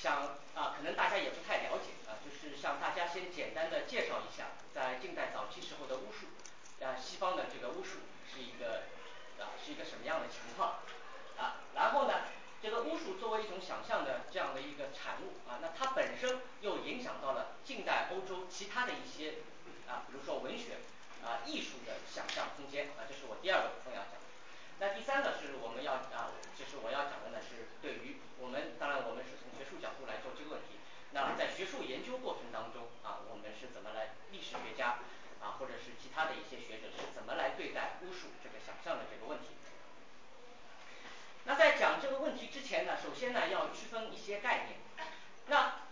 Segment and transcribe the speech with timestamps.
[0.00, 6.26] 想啊可能大家也不太了解啊，就是向大家先简单的介绍一下，在近代早期时候的巫术，
[6.84, 7.98] 啊西方的这个巫术
[8.32, 8.82] 是一个
[9.40, 10.80] 啊是一个什么样的情况
[11.38, 12.14] 啊，然后呢
[12.62, 19.34] 这个巫术作为一种想象的这样的一个产物啊，那它本身又影响到了近代欧洲其他的一些
[19.86, 20.78] 啊比如说文学
[21.24, 24.25] 啊艺术的想象空间啊，这是我第二个部分要讲。
[24.78, 30.76] 那第三个是我们要啊就是我要讲的呢是对于我们当然我们是从学术角度来做这个问题，
[31.12, 34.98] 那在学术研究过程当中啊我们是怎么来历史学家
[35.40, 39.56] 啊或者是其他的一些学者是怎么来对待巫术这个想象的这个问题。
[41.44, 44.78] 那在讲这个问题之前呢，首先呢要区分一些概念，
[45.46, 45.85] 那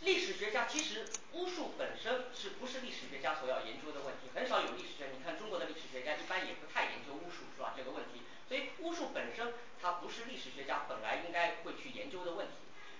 [0.00, 12.52] 历史学家其实巫术本身是不是历史学家所要研究的问题，很少有历史学你看中国的历史学家一般也不太研究巫术是吧这个问题，所以巫术本身它不是历史学家本来应该会去研究的问题。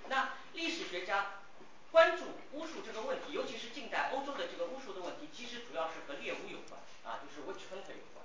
[0.09, 1.43] 那历史学家
[1.91, 8.25] 关注巫术这个问题，尤其是近代欧洲的这个巫术的问题，其实主要是和猎巫有关啊，就是 witch hunt 有关。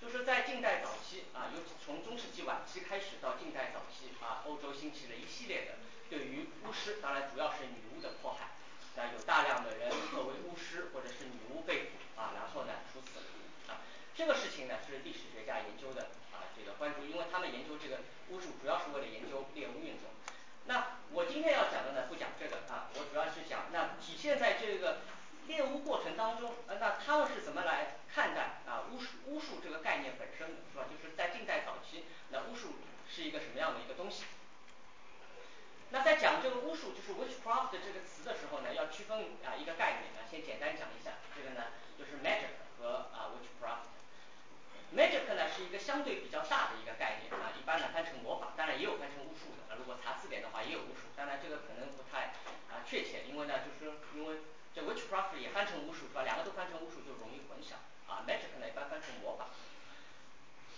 [0.00, 5.78] 就是在近代早期啊，尤其从中世纪晚期开始到近代早期啊，欧洲兴起了一系列的
[6.12, 8.50] 对于巫师，当然主要是女巫的迫害，
[8.96, 13.80] 那有大量的人作为巫师或者是女巫被捕啊，然后呢处死了啊，
[14.14, 20.12] 这个事情呢是历史学家研究的啊这个关注，因为他们研究这个巫术主要是为了研究猎巫运动。
[20.66, 25.00] 那我今天要讲的呢不讲这个啊，我主要是讲那体现在这个
[25.46, 30.84] 猎巫过程当中，那他们是怎么来看待啊巫术巫术这个概念本身的是吧？
[30.92, 32.74] 就是在近代早期，那巫术
[33.08, 34.24] 是一个什么样的一个东西？
[35.92, 41.68] 那在讲这个巫术就是 witchcraft 这个词的时候呢，要区分啊一个概念啊，先简单讲一下，这个呢
[41.98, 43.92] 就是 magic 和啊 witchcraft。
[44.96, 52.32] magic 呢是一个相对比较大的一个概念啊，一般呢翻成魔法，当然也有翻成巫术的，如果查字典的话也有巫术，当然这个可能不太
[52.72, 54.40] 啊确切，因为呢就是因为
[54.74, 56.22] 这 witchcraft 也翻成巫术是吧？
[56.22, 57.76] 两个都翻成巫术就容易混淆
[58.08, 59.52] 啊，magic 呢一般翻成魔法。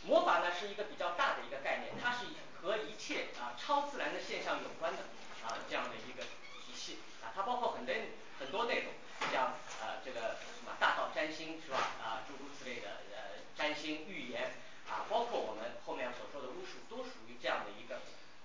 [0.06, 2.26] 魔法呢是一个比较大的一个概念它是
[2.60, 4.98] 和一切啊超自然的现象有关的
[5.46, 7.94] 啊这样的一个体系啊它包括很多
[8.38, 8.92] 很多内容
[9.32, 14.54] 像啊这个什么大道占星是吧啊诸如此类的呃占星预言
[14.88, 17.96] 啊包括我们后面所说的巫术都属于这样的一个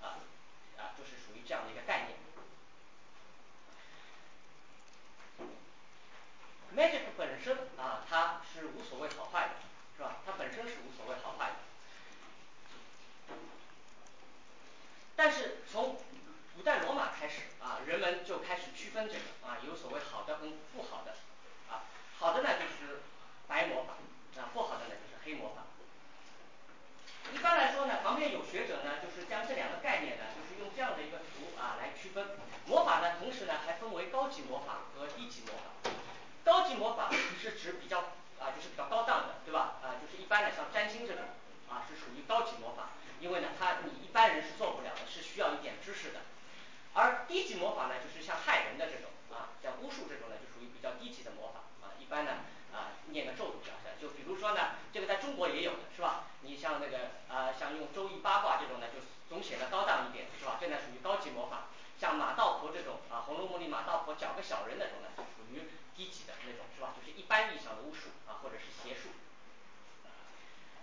[0.01, 0.19] 啊
[0.77, 2.17] 啊就是属于这样的一个概念。
[6.75, 9.53] magic 本身啊它是无所谓好坏的
[9.99, 10.15] 是吧？
[10.25, 11.55] 它本身是无所谓好坏的。
[15.17, 15.97] 但是从
[16.55, 21.11] 古代罗马开始啊，人们就开始区分这个啊，有所谓好的跟不好的
[21.69, 21.83] 啊，
[22.17, 23.01] 好的呢就是
[23.45, 23.93] 白魔法
[24.41, 25.63] 啊，不好的呢就是黑魔法。
[27.33, 35.91] 一般来说呢，旁边有学者呢，就是将这两个概念呢，就是用这样的一个图啊来区分魔法呢，同时呢还分为高级魔法和低级魔法。
[36.45, 39.79] 高级魔法是指比较啊就是比较高档的，对吧？
[39.83, 41.23] 啊就是一般的像占星这种
[41.69, 42.89] 啊是属于高级魔法，
[43.19, 46.21] 因为呢它你一般人是做不了的，是需要一点知识的。
[46.93, 52.31] 而低级魔法呢就是像害人的这种啊，像巫术这种呢就属于比较低级的魔法啊，一般呢
[52.73, 56.25] 啊念个咒语啊，就比如说呢这个在中国也有的是吧？
[56.41, 58.99] 你像那个啊像用周易八卦这种呢，就
[59.29, 60.57] 总显得高档一点是吧？
[60.59, 61.67] 这呢属于高级魔法。
[61.99, 65.63] 像马道婆这种啊，红楼梦里马道婆搅个小人那种呢，属于
[65.95, 66.93] 低级的那种是吧？
[66.95, 69.09] 就是一般意义上的巫术啊或者是邪术。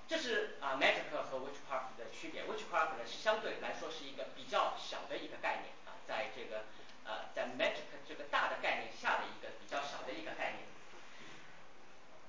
[0.08, 6.64] 这是啊 magic 和 witchcraft 的区别，witchcraft 呢是相对来说是一个比较小的一个概念啊，在这个
[7.04, 10.64] 呃在 magic 这个大的概念下的一个比较小的一个概念。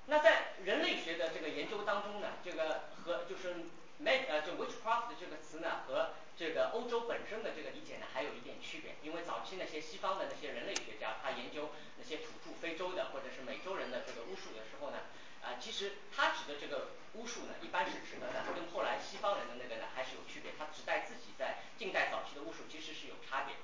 [0.08, 3.54] 那在人类学的这个研究当中呢，这个和就是
[4.02, 15.00] mag 呃就 witchcraft 这个词呢和这个欧洲本身的这个理解呢还有一点区别，因为早期那些西方的那些人类学家，他研究那些土著非洲的或者是美洲人的这个巫术的时候呢，
[15.42, 23.56] 啊其实他指的这个巫术呢，一般是指的呢跟后来西方人的那个呢还是有区别，他指代自己在近代早期的巫术其实是有差别。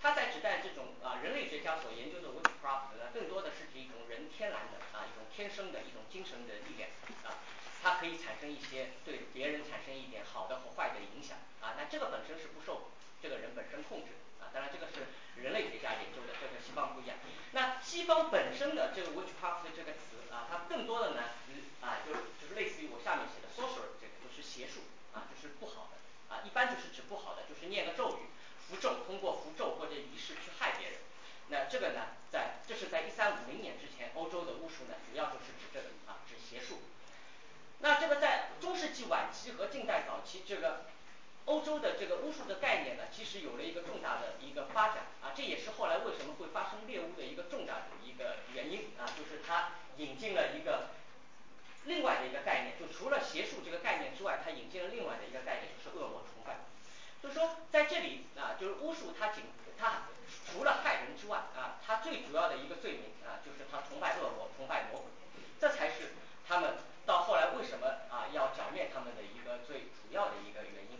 [0.00, 6.88] 他在指代这种啊人类学家所研究的 witchcraft 呢，更多的是指一种人天然的啊一种天生的一种精神的力量
[7.28, 7.36] 啊，
[7.82, 12.90] 它可以产生一些对别人产生一点好的和坏的影响啊，那这个本身是不受
[13.22, 15.06] 这个人本身控制啊，当然这个是
[15.40, 17.16] 人类学家研究的，这和西方不一样。
[17.52, 21.22] 那西方本身的这个 witchcraft 这个词啊，它更多的呢
[21.80, 24.80] 啊就就是类似于我下面写的 sorcerer 这个就是邪术
[25.14, 28.28] 啊，就是不好的啊，一般就是指不好的，就是念个咒语。
[28.68, 30.98] 符咒通过符咒或者仪式去害别人，
[31.48, 36.78] 那这个呢在这是在一三五零年之前，欧洲的巫术呢主要就是指这个啊指邪术。
[37.80, 40.84] 那这个在中世纪晚期和近代早期，这个
[41.46, 50.90] 欧洲的这个巫术的概念呢，其实有了一个重大的一个发展啊，这也是后来为什么会发生猎巫的一个重大的一个原因啊，就是它引进了一个
[51.84, 56.58] 另外的一个概念，就除了邪术这个概念之外，它引进了另外的一个概念，就是恶魔崇拜。
[57.22, 59.44] 就是说在这里啊，就是巫术它仅
[59.78, 60.02] 它
[60.46, 65.08] 除了害人之外啊，它最主要的一个罪名啊，就是他崇拜恶魔，崇拜魔鬼，
[65.58, 66.12] 这才是
[66.46, 66.74] 他们
[67.10, 70.96] 到后来为什么啊要剿灭他们的一个最主要的一个原因。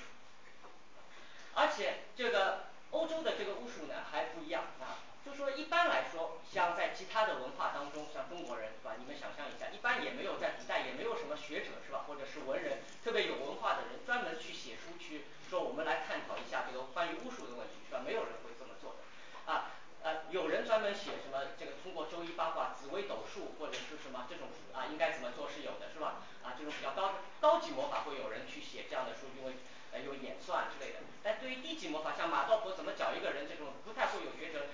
[1.54, 8.96] 而且这个欧洲的这个巫术呢还不一样啊，就说一般来说，像在其他的文化当中，像中国人是吧？
[8.98, 12.02] 你们想象一下，一般也没有在古代也没有什么学者是吧？
[12.08, 18.02] 或者是文人特别有文化的人，专门去写书去说我们来探讨一下这个关于巫术的问题是吧？
[18.04, 19.70] 没有人会这么做的啊。
[20.02, 26.22] 呃有人专门写什么这个通过周易八卦、紫微斗数或者是什么这种啊应该怎么做是有的是吧？
[26.42, 29.54] 啊这种比较高高级魔法会有人去写这样的书，因为
[29.92, 31.00] 呃有演算之类的。
[31.22, 34.66] 但对于低级魔法，像马道婆怎么找一个人这种，不太会有学者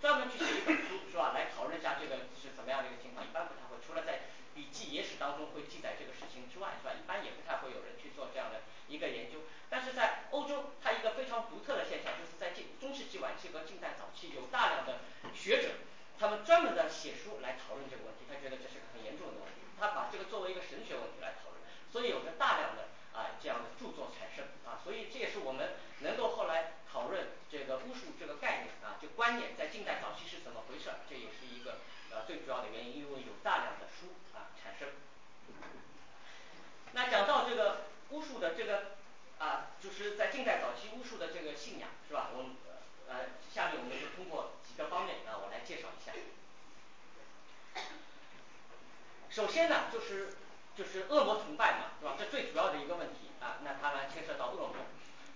[0.00, 1.32] 专门去写一本书是吧？
[1.34, 4.20] 来讨论一下这个是怎么样的一个情况，一般不太会，除了在
[4.56, 6.96] 笔记野史当中会记载这个事情之外是吧？
[6.96, 9.44] 一般也不太会有人去做这样的一个研究。
[9.68, 15.76] 但是在欧洲，它一个非常独特的现象，就是在近中世纪晚期和近代早期，有大量的学者，
[16.18, 21.60] 他们专门的写书来讨论这个问题，他觉得这是个很严重的问题，他把这个作为一个神学问题来讨论，
[21.92, 31.78] 所以有着大量的啊这样的著作产生啊，所以这也是我们能够后来讨论这个巫术这个概念啊，就观念在近代早期是怎么回事，这也是一个
[32.16, 34.88] 呃最主要的原因，因为有大量的书啊产生。
[36.92, 38.96] 那讲到这个巫术的这个
[39.38, 42.30] 啊，就是在近代早期巫术的这个信仰是吧？
[42.34, 42.56] 我们
[43.08, 46.12] 呃下面我们就通过几个方面啊，我来介绍一下。
[49.28, 50.34] 首先呢就是
[50.76, 52.14] 就是恶魔崇拜嘛是吧？
[52.18, 54.76] 这最主要的一个问题啊，那它呢牵涉到恶魔。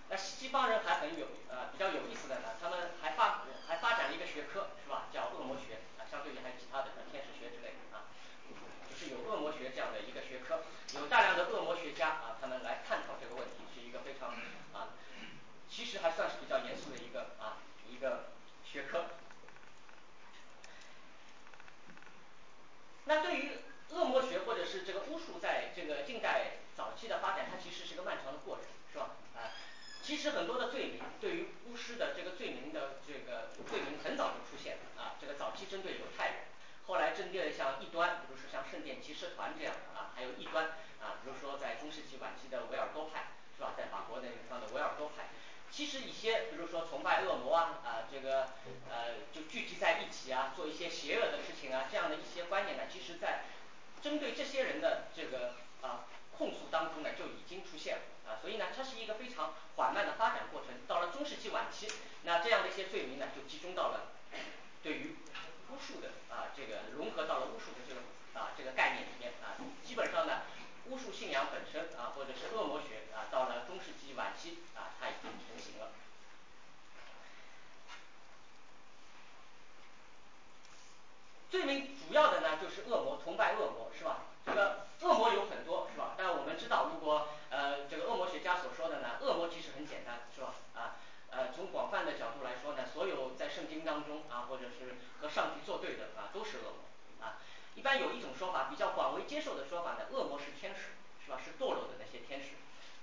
[0.09, 5.07] 那西方人还很有呃比较有意思的呢，他们还发还发展了一个学科是吧？
[5.13, 5.79] 叫恶魔学，
[6.11, 8.11] 相对于还有其他的像天使学之类的啊。
[8.89, 10.61] 就是有恶魔学这样的一个学科，
[10.93, 14.35] 有大量的恶魔学家啊，他们来探讨这个问题，是一个非常
[14.73, 14.89] 啊
[15.69, 17.57] 其实还算是比较严肃的一个啊
[17.89, 18.25] 一个
[18.65, 19.05] 学科。
[23.05, 29.09] 那对于恶魔学或者是这个巫术在这个近代早期的发展，它其实是个漫长的过程是吧？
[29.35, 29.39] 啊
[30.03, 36.35] 其实很多的罪名对于巫师的这个罪名的这个罪名很早就出现了啊，这个早期针对犹太人。
[36.87, 40.65] 后来针对像异端，比如说像圣殿骑士团这样的啊，还有异端
[40.99, 45.29] 啊，比如说在中世纪晚期的维尔多派是吧，在法国那个地方的维尔多派。
[45.71, 48.49] 其实一些比如说崇拜恶魔啊啊这个
[48.89, 53.43] 呃就聚集在一起啊，做一些邪恶的事情啊，这样的一些观念呢，其实在
[54.01, 56.05] 针对这些人的这个啊
[56.37, 58.01] 控诉当中呢就已经出现了
[58.41, 60.69] 所以呢它是一个非常缓慢的发展过程。
[60.87, 61.87] 到了中世纪晚期，
[62.23, 64.11] 那这样的一些罪名呢就集中到了
[64.83, 65.15] 对于
[65.69, 68.01] 巫术的啊这个融合到了巫术的这个
[68.39, 70.41] 啊这个概念里面啊，基本上呢
[70.85, 75.91] 巫术信仰本身啊或者是恶魔学啊，到了中世纪晚期啊它已经成型了。
[81.49, 84.25] 罪名主要的呢就是恶魔崇拜恶魔是吧？
[84.45, 86.13] 这个恶魔有很多是吧？
[86.17, 90.53] 但我们知道如果呃这个恶魔学家所说的呢，恶魔其实很简单是吧？
[90.75, 90.95] 啊
[91.29, 97.37] 呃从广泛的角度来说呢，所有在圣经当中啊或者是和上帝作对的啊都是恶魔啊。
[97.75, 100.91] 一般有一种说法比较广为接受的说法呢，恶魔是天使
[101.25, 101.37] 是吧？
[101.43, 102.49] 是堕落的那些天使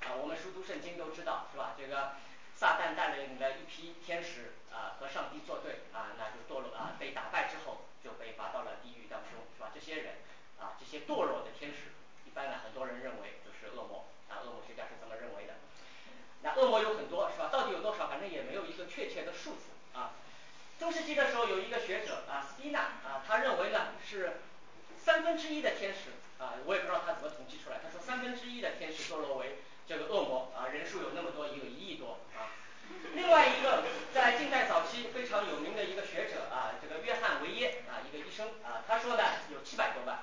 [0.07, 1.75] 啊，我们熟读圣经都知道是吧？
[1.78, 2.12] 这个
[2.54, 9.71] 撒旦带领的一批天使啊和上帝作对啊，那就堕落啊被打败之后就被罚到了地狱当中是吧？
[9.73, 10.16] 这些人
[10.61, 11.92] 啊这一些堕落的天使，
[12.25, 15.52] 一般呢很多人认为就是恶魔啊，恶魔学家是这么认为的。
[16.40, 17.50] 那恶魔有很多是吧？
[17.52, 18.07] 到底有多少？
[18.09, 20.12] 反正也没有一个确切的数字啊。
[20.80, 24.40] 中世纪的时候有一个学者啊斯宾纳啊，他认为呢是
[24.97, 32.49] 三分之一的天使啊，我也不知道他怎么统计出来，他说三分之一的天使堕落为这个恶魔啊，人数有那么多，也有一亿多啊。
[33.14, 40.21] 另外一个在近代早期非常有名的一个学者啊，这个约翰维耶啊一个医生啊，他说呢有七百多万，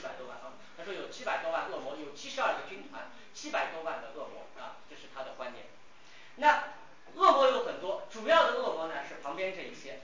[0.00, 5.66] 七百多万啊，他说有七百多万恶魔，有七十二个军团，七百多万的恶魔啊，这是他的观点。
[6.36, 6.72] 那
[7.16, 10.00] 恶魔有很多，主要的恶魔呢是旁边这一些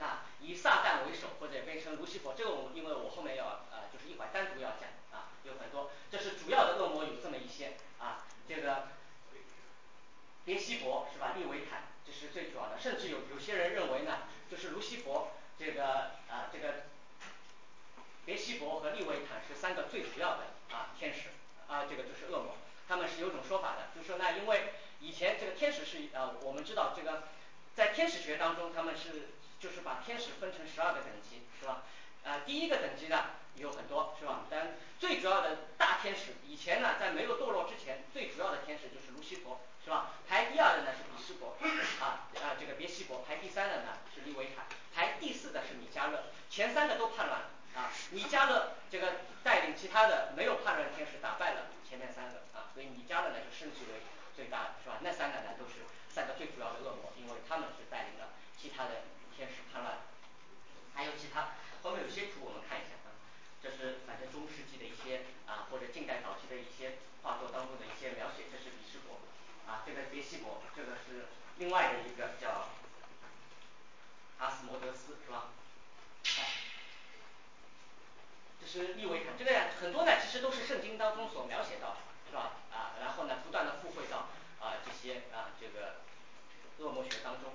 [0.00, 8.88] 啊，以撒旦为首或者变成卢西佛，这个我因为我后面要啊就是一会儿单独要讲啊，有很多，这是主要的恶魔有这么一些啊，这个
[10.44, 11.32] 别西佛是吧？
[11.36, 14.18] 利维坦这是最主要的，甚至有有些人认为呢，
[14.50, 16.84] 就是卢西佛这个啊这个
[18.24, 21.28] 别西佛和利维坦是三个最主要的啊天使
[21.68, 22.56] 啊，这个就是恶魔，
[22.88, 27.24] 他们是有种说法的，就说那因为以前这个天使是啊，我们知道这个
[27.74, 31.82] 在天使学当中，他们是就是把天使分成十二个等级是吧？
[32.24, 33.26] 啊第一个等级呢
[33.56, 34.44] 有很多是吧？
[34.50, 40.12] 但最主要的大天使以前呢在没有堕落之前，最主要的天使就是卢西伯是吧？
[40.28, 41.56] 排第二的呢是比湿佛
[42.00, 54.00] 啊啊这个别西佛，排第三的呢是利维坦，排第四的是米迦勒，前三个都叛乱了啊，米迦勒这个带领其他的没有叛乱的天使打败了前面三个啊，所以米迦勒呢就升级为
[54.36, 54.98] 最大的是吧？
[55.02, 59.02] 那三个呢都是三个最主要的恶魔，因为他们是带领了其他的
[59.36, 59.98] 天使叛乱。
[60.94, 63.10] 还有其他后面有些图我们看一下啊，
[63.62, 69.20] 这是反正中世纪的一些啊或者近代早期的一些画作当中的一些描写，这是比湿佛
[69.70, 71.26] 啊这个别西伯，这个是
[71.58, 72.68] 另外的一个叫
[74.38, 75.48] 阿斯摩德斯是吧？
[76.38, 76.63] 哎
[78.64, 81.96] 这是利维坦，这个很多呢其实都是圣经当中所描写到的
[82.30, 82.52] 是吧？
[82.72, 84.28] 啊然后呢不断的附会到
[84.60, 85.96] 啊这些啊这个
[86.78, 87.52] 恶魔学当中。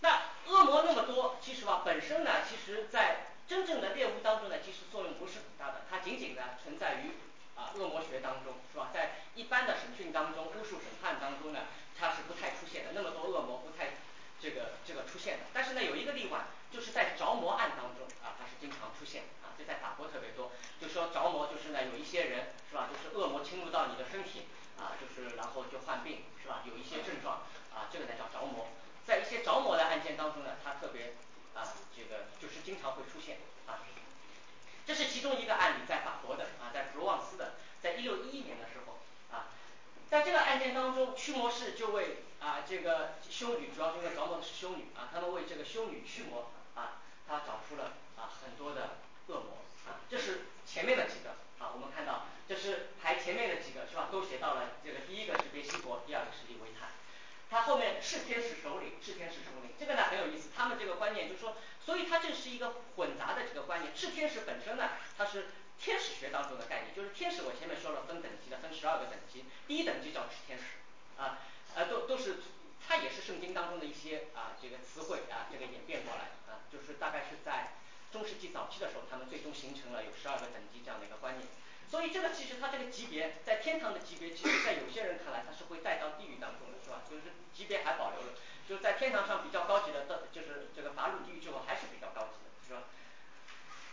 [0.00, 7.12] 那恶魔那么多，其实吧本身呢，其实在真正的猎巫当中呢，其实作用不是很大的，它仅仅呢存在于
[7.54, 8.88] 啊恶魔学当中是吧？
[8.92, 11.60] 在一般的审讯当中，巫术审判当中呢，
[11.98, 13.90] 它是不太出现的，那么多恶魔不太
[14.40, 15.44] 这个这个出现的。
[15.52, 22.88] 但是呢有一个例外，就是在着魔案当中啊，它是经常出现啊，这在法国特别多，就说着魔就是呢有一些人是吧？
[22.92, 24.46] 就是恶魔侵入到你的身体
[24.78, 26.62] 啊，就是然后就患病是吧？
[26.64, 27.42] 有一些症状
[27.74, 28.68] 啊，这个呢叫着魔。
[29.06, 31.14] 在一些着魔的案件当中呢，它特别
[31.54, 31.66] 啊
[31.96, 33.80] 这个就是经常会出现啊。
[34.86, 38.98] 这是其中一个案例，在法国的啊，在普罗旺斯的，在一六一一年的时候
[39.30, 39.48] 啊，
[40.08, 54.08] 在这个案件当中，驱魔师就为啊这个修女，主要因为着魔的是修女啊，他们为这个修女驱魔啊，他找出了啊很多的恶魔啊，这是前面的几个啊，我们看到这是排前面的几个是吧？
[54.10, 56.88] 都写到了这个第一个是别西伯，第二个是利维坦。
[57.50, 65.48] 他后面是天使首领，是天使首领，这个呢很有意思，他们这个观念就是说，所以它这是一个混杂的这个观念，炽天使本身呢，它是
[65.80, 70.64] 天使学当中的概念，就是天使我前面说了分等级的，分十二个等级，第一等级叫炽天使
[71.20, 71.38] 啊，
[71.74, 72.36] 呃都都是
[72.86, 77.74] 它也是圣经当中的一些啊这个词汇啊这个演变过来啊，就是大概是在
[78.12, 81.46] 中世纪早期的时候，他们最终形成了有十二个等级这样的一个观念。
[81.90, 87.02] 所以这个其实它这个级别在天堂的级别，其实在有些人看来它是会带到地狱当中的是吧？
[87.08, 88.34] 就是级别还保留了，
[88.68, 92.82] 就是在天堂上比较高级的，就是这个法鲁地狱之后还是比较高级的，是吧？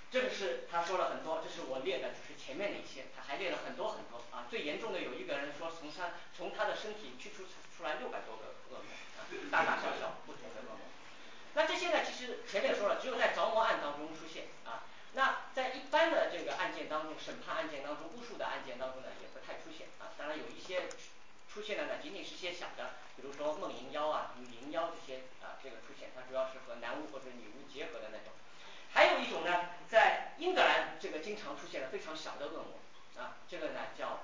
[0.09, 4.45] 这个是他说了很多，这是我列的，就是前面的一些，他还列了很多很多啊。
[4.49, 7.43] 最严重的有一个人说，从他从他的身体驱出
[7.77, 10.81] 出来六百多个恶魔啊，大大小小不同的恶魔。
[11.53, 14.83] 那这些呢，其实前面说了，只有在着魔案当中出现啊。
[15.13, 20.13] 那在一般的这个案件当中，审判案件当中，巫术的案件当中呢，也不太出现啊。
[20.17, 20.89] 当然有一些
[21.51, 28.33] 出现的呢，仅仅是些小的，比如说梦淫妖啊、女淫妖这些啊，这个出现，它主要是和男巫或者女巫结合的那种。
[28.93, 34.19] 还有一种呢，在英格兰这个经常出现的非常小的恶魔啊，这个呢叫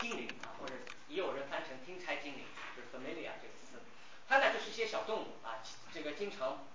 [0.00, 0.74] 精灵啊，或者
[1.08, 2.44] 也有人翻成听差精灵，
[2.76, 3.82] 就是 familiar 这个词。
[4.28, 5.58] 它呢就是一些小动物啊，
[5.92, 6.66] 这个经常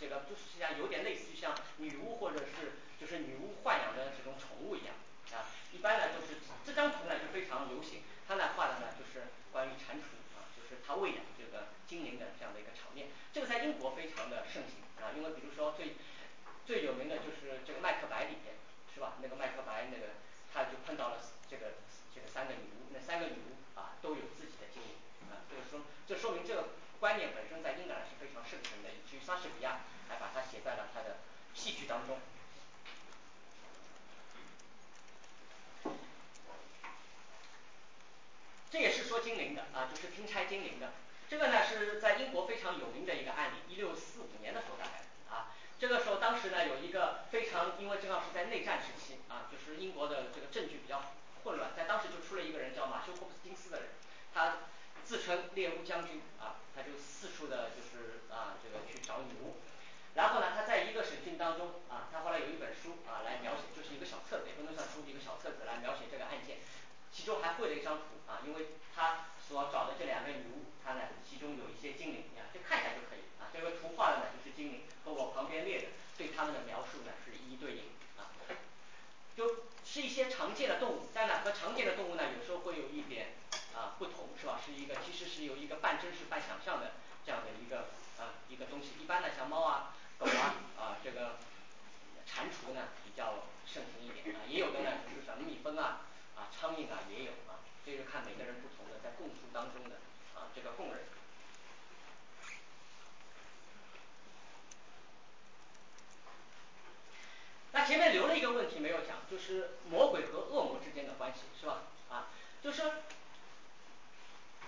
[0.00, 4.94] 这个就是像有点类似于像女巫或者是就是女巫豢养的这种宠物一样
[5.32, 5.46] 啊。
[5.72, 10.02] 一般呢就是这张图呢就非常流行，它呢画的呢就是关于蟾蜍
[10.36, 13.08] 啊，就是它喂养这个精灵的这样的一个场面。
[13.32, 15.96] 这个在英国非常的盛行啊，因为比如说最
[16.66, 18.54] 最有名的就是这个麦克白里边
[18.94, 19.14] 是吧？
[19.22, 20.14] 那个麦克白那个
[20.52, 21.74] 他就碰到了这个
[22.24, 24.94] 这三个女巫，那三个女巫啊都有自己的精灵
[25.30, 26.68] 啊，这个说这说明这个
[27.00, 31.18] 观念本身在英格兰是非常盛行的，以至于莎士比亚还把它写在了他的
[31.54, 32.18] 戏剧当中。
[38.70, 40.92] 这也是说精灵的啊，就是听差精灵的。
[41.28, 51.02] 这个呢是在英国非常有名的一个案例，一六四五年的时候大概啊，这个时候当时呢有一个非常，因为正好是在内战时期啊，就是英国的这个证据比较
[51.44, 53.88] 混乱，在当时就出了一个人叫马修霍普金斯的人，
[54.34, 54.56] 他
[55.04, 59.56] 自称猎巫将军啊，他就四处的就是啊这个去找女巫。
[60.14, 66.58] 然后呢他在一个审讯当中啊，他后来有一本书啊来描写，就是一个小册子，也不能算书，一个小册子来描写这个案件。
[67.12, 77.82] 其中还绘了一张图啊，因为他所找的这两个女巫，她呢其中有一些精灵，啊就看一下就可以啊，这个图画的呢就是精灵，和我旁边列的对他们的描述呢是一一对应
[78.16, 78.30] 啊。
[79.36, 79.48] 就
[79.84, 83.28] 是一些常见的动物，但呢和常见的动物呢有时候会有一点
[83.74, 84.60] 啊不同是吧？
[84.64, 86.92] 是一个其实是有一个半真实半想象的
[87.26, 88.92] 这样的一个啊一个东西。
[88.98, 91.36] 一般的像猫啊狗啊啊这个
[92.26, 96.00] 蟾蜍呢比较盛行一点啊，也有的呢就是像蜜蜂啊
[96.34, 99.96] 啊苍蝇啊也有啊，这就看每个人不同的在供述当中的
[100.34, 101.04] 啊这个供人。
[107.72, 111.82] 那前面留了一个问题没有讲，就是魔鬼和恶魔之间的关系是吧？
[112.10, 112.26] 啊
[112.62, 112.82] 就是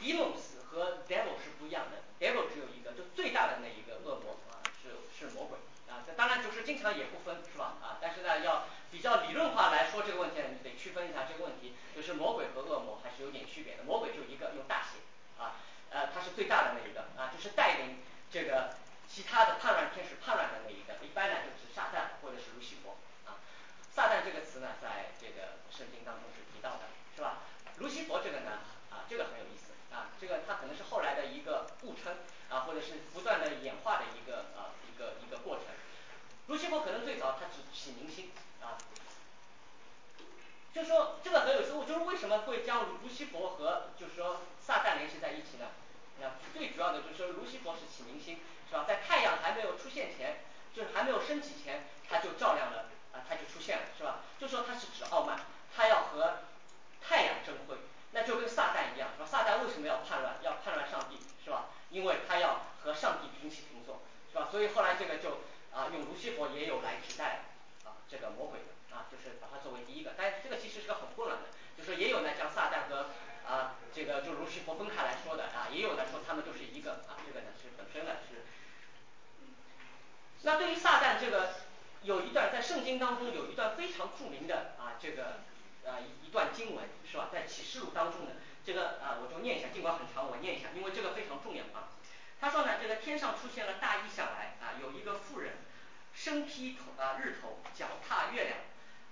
[0.01, 5.59] Demos 和 devil 是不一样的，devil 只有一个，就最大的那一个恶魔啊是是魔鬼
[5.89, 7.77] 啊，这当然就是经常也不分是吧？
[7.83, 14.99] 啊但是呢要比较理论化来说这个问题呢，你得区分一下这个问题，就是魔鬼和恶魔还是有点区别的，魔鬼就一个用大写
[15.39, 15.57] 啊
[15.91, 17.99] 呃他是最大的那一个啊，就是带领
[18.31, 18.75] 这个
[19.09, 22.97] 其他的叛乱天使叛乱的那一个，一般呢就指撒旦或者是卢西佛
[23.29, 23.39] 啊。
[23.93, 27.39] 撒旦这个词呢在这个圣经当中是提到的是吧？
[27.79, 32.17] 卢西佛这个呢啊这个很有意思啊，这个他可能是后来的一个误称
[32.49, 35.65] 啊，或者是不断的演化的一个啊一个一个过程。
[36.47, 38.79] 卢西佛可能最早他只起明星啊。
[40.73, 45.67] 就说这个很有思路，就是为什么会将卢西佛和就是说撒旦联系在一起呢？
[46.21, 48.85] 那最主要的就是说卢西佛是起明星是吧？
[48.87, 54.21] 在太阳还没有出现前，就是还没有升起前，他就照亮了啊他就出现了是吧？
[54.39, 55.41] 就说他是指傲慢，
[55.75, 56.39] 他要和
[57.03, 57.77] 太阳争辉，
[58.13, 59.27] 那就跟撒旦一样是吧？
[59.31, 60.35] 撒旦为什么要叛乱？
[60.43, 61.67] 要叛乱上帝是吧？
[61.91, 64.49] 因为他要和上帝平起平坐是吧？
[64.51, 65.41] 所以后来这个就
[65.73, 67.45] 啊用卢西佛也有来指代
[67.85, 73.11] 啊这个魔鬼的啊，就是把它作为第一个，但是这个其实是个很混乱的，就说也有呢将撒旦和
[73.47, 78.45] 啊这个就卢西佛分开来说的啊，也有呢说他们就是一个啊，这个呢是本身呢是。
[80.43, 81.51] 那对于撒旦这个
[82.03, 85.41] 有一段在圣经当中有一段非常著名的啊这个
[85.91, 87.29] 啊一一段经文是吧？
[87.33, 91.91] 在启示录当中的这个啊我就念一下，尽管很长我念一下，因为这个非常重要啊。
[92.41, 95.59] 他说呢这个天上出现了大异象来啊，有一个妇人
[96.15, 98.59] 身披头啊日头，脚踏月亮，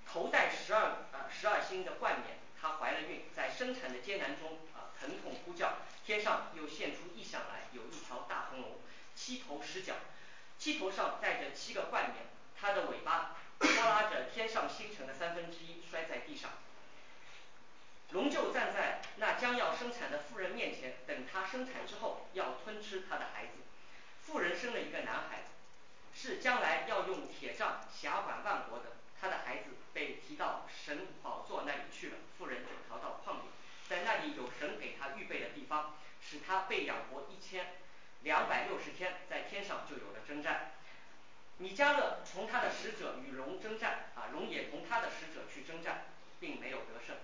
[0.06, 8.80] 头戴十二啊十二星的冠冕，她怀了孕，在生产的艰难中啊疼痛呼叫，天上又现出异象来，有一条大红龙，
[9.14, 9.94] 七头十脚。
[10.58, 12.26] 七头上带着七个冠冕，
[12.58, 16.50] 它的尾巴拖拉着天上星辰的三分之一摔在地上。
[18.12, 23.52] 龙就站在那将要生产的妇人面前，等她生产之后要吞吃她的孩子。
[24.22, 25.48] 妇人生了一个男孩子，
[26.14, 33.42] 是将来要用铁杖辖管万国的，他的孩子被提到神宝座那里去了，妇人就逃到旷野，
[33.88, 37.74] 在那里有神给他预备的地方，使他被养活一千
[38.22, 40.72] 两百六十天在天上就有了征战。
[41.58, 46.04] 米迦勒同他的使者与龙征战，啊，龙也同他的使者去征战，
[46.38, 47.16] 并没有得胜。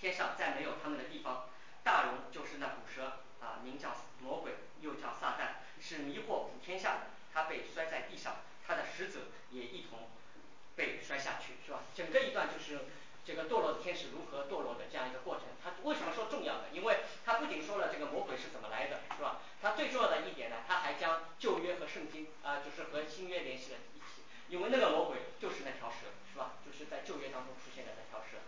[0.00, 1.46] 天上再没有他们的地方。
[1.82, 7.00] 大龙就是那古蛇，啊，名叫魔鬼，又叫撒旦，是迷惑普天下的。
[7.32, 10.10] 他被摔在地上，他的使者也一同
[10.76, 11.80] 被摔下去，是吧？
[11.94, 12.86] 整个一段就是
[13.24, 15.44] 这个堕落的天使如何堕落的这样一个过程。
[15.62, 16.64] 他为什么说重要呢？
[16.72, 19.40] 因为他不仅说了这个魔鬼是怎么来的，是吧？
[19.62, 24.22] 他最重要的一点呢，他还将旧约和圣经啊，就是和新约联系了一起。
[24.48, 26.54] 因为那个魔鬼就是那条蛇，是吧？
[26.64, 28.38] 就是在旧约当中出现的那条蛇。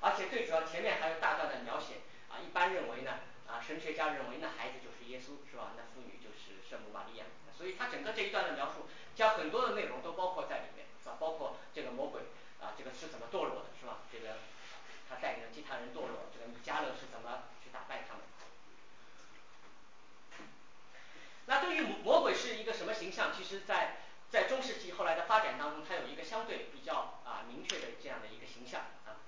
[0.00, 5.72] 而且最主要前面还有大段的描写，啊，一般认为呢，啊，神学家认为那孩子就是耶稣，是吧？
[5.76, 7.24] 那妇女就是圣母玛利亚。
[7.56, 11.16] 所以他整个这一段的描述，将很多的内容都包括在里面，是吧？
[11.20, 12.22] 包括这个魔鬼
[12.60, 13.98] 啊，这个是怎么堕落的，是吧？
[14.10, 14.38] 这个
[15.08, 18.22] 他带领其他人堕落，这个米迦勒是怎么去打败他们。
[21.46, 23.32] 那对于魔鬼是一个什么形象？
[23.36, 23.96] 其实，在
[24.30, 29.18] 在中世纪后来的发展当中，它有一个相对比较啊明确的这样的一个形象啊。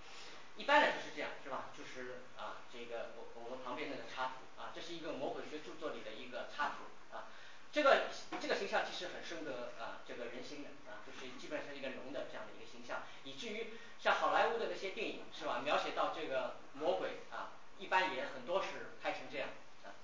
[0.62, 1.70] 一般呢就是这样，是吧？
[1.76, 7.26] 就是啊，这个我我们旁边那个插图啊，这是一个魔鬼学著作里的一个插图啊。
[7.72, 8.06] 这个
[8.40, 15.62] 这个形象其实很深得啊这个人心的啊，就是基本上一个龙的这样的一个形象，以至于像好莱坞的那些电影是吧？
[15.64, 19.48] 描写到这个魔鬼啊，一般也很多是拍成这样
[19.82, 19.98] 啊。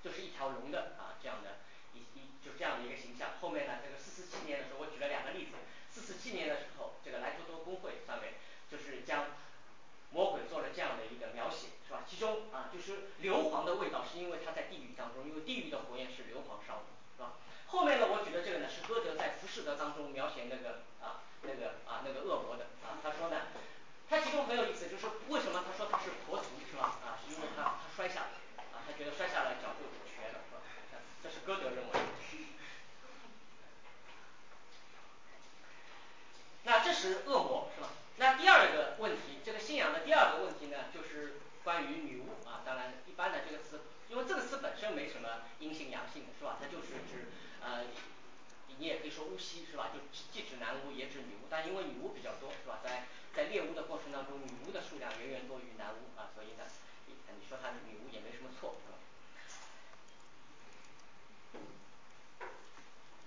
[0.00, 1.58] 就是一条龙的啊这样的
[1.92, 3.30] 一一就这样的一个形象。
[3.40, 5.52] 后面呢，这个四四七年的时候，我举了两个例子。
[5.90, 8.34] 四四七年的时候，这个莱托多公会上面
[8.70, 9.26] 就是将
[10.10, 12.00] 魔鬼做了这样的一个描写，是吧？
[12.08, 17.32] 其中啊，就是硫磺的味道，是因为他在地狱当中，因为地狱的火焰是硫磺烧的，是吧？
[17.66, 23.48] 后面呢，我举的这个呢，是歌德在浮士德当中描写那个啊那个啊那个恶魔的啊，他说呢，
[24.08, 26.98] 他其中很有意思，就是为什么他说他是佛祖，是吧？
[27.04, 28.28] 啊，是因为他他摔下来。
[28.72, 30.60] 啊，他觉得摔下来脚就瘸了，是吧？
[31.22, 31.92] 这是歌德认为。
[36.64, 37.88] 那这是恶魔，是吧？
[38.18, 42.62] 那第二个问题，这个信仰的第二个问题呢，就是关于女巫啊。
[42.66, 46.58] 当然，一般的这个词，因为这个词本身没什么阴性阳性的，是吧？
[46.60, 47.28] 它就是指
[47.62, 47.84] 呃，
[48.78, 49.90] 你也可以说巫师，是吧？
[49.94, 50.00] 就
[50.32, 52.80] 既指男巫也指女巫，但因为女巫比较多，是吧？
[52.82, 56.64] 在在猎巫的过程当中，女巫的数量远远多于男巫啊，所以呢，
[57.06, 58.98] 你说她是女巫也没什么错，是吧？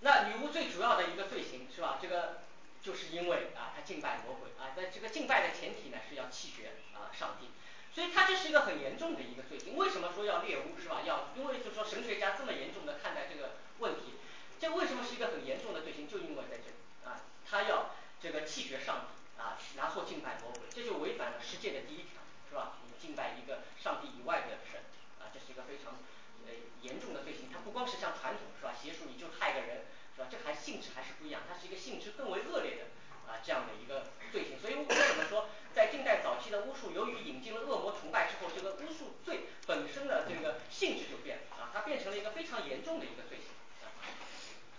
[0.02, 1.98] 那女巫最主要的一个罪行是吧？
[2.02, 2.42] 这个
[2.82, 7.50] 就是因为啊，他敬拜魔鬼啊，在这个敬拜的前提呢是要弃绝啊上帝，
[7.94, 9.76] 所以他这是一个很严重的一个罪行。
[9.78, 11.02] 为什么说要猎巫是吧？
[11.06, 14.15] 要因为就是说神学家这么严重的看待这个问题，
[14.60, 16.08] 这为什么是一个很严重的罪行？
[16.10, 17.91] 就因为在这里啊，他要
[18.22, 22.78] 这个弃绝上帝啊，然后敬拜魔鬼，这就违反了十诫的第一条是吧？
[22.86, 24.82] 你敬拜一个上帝以外的神
[25.20, 25.96] 啊，这是一个非常。
[26.44, 26.50] 呃，
[26.82, 28.74] 严重的罪行，它不光是像传统是吧？
[28.74, 30.28] 邪术你就害个人是吧？
[30.28, 32.89] 这还性质还是不一样，它是一个性质更为恶劣的
[33.30, 34.58] 啊这样的一个罪行。
[34.60, 43.54] 所以为什么说在近代早期的巫术，由于引进了恶魔崇拜之后，这个巫术罪本身的这个性质就变了啊，它变成了一个非常严重的一个罪行
[43.86, 43.94] 啊。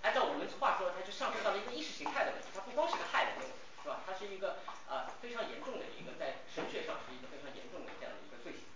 [0.03, 4.01] 按照我们话说，它就上升到了一个意识形态的问题，它不光是个害人的问题是吧？
[4.05, 4.59] 它是一个
[4.91, 8.67] 啊非常严重的一个在神学上是一个非常严重的这样的一个罪行。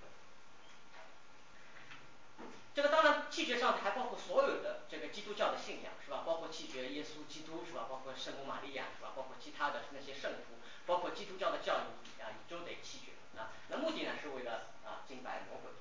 [2.76, 6.24] 这个当然弃绝上帝还包括所有的这个基督教的信仰是吧？
[6.26, 7.86] 包括弃绝耶稣基督是吧？
[7.88, 9.12] 包括圣母玛利亚是吧？
[9.16, 13.48] 包括其他的那些圣徒，包括基督教的教义啊，你都得弃绝啊。
[13.68, 15.72] 那目的呢是为了啊敬拜魔鬼。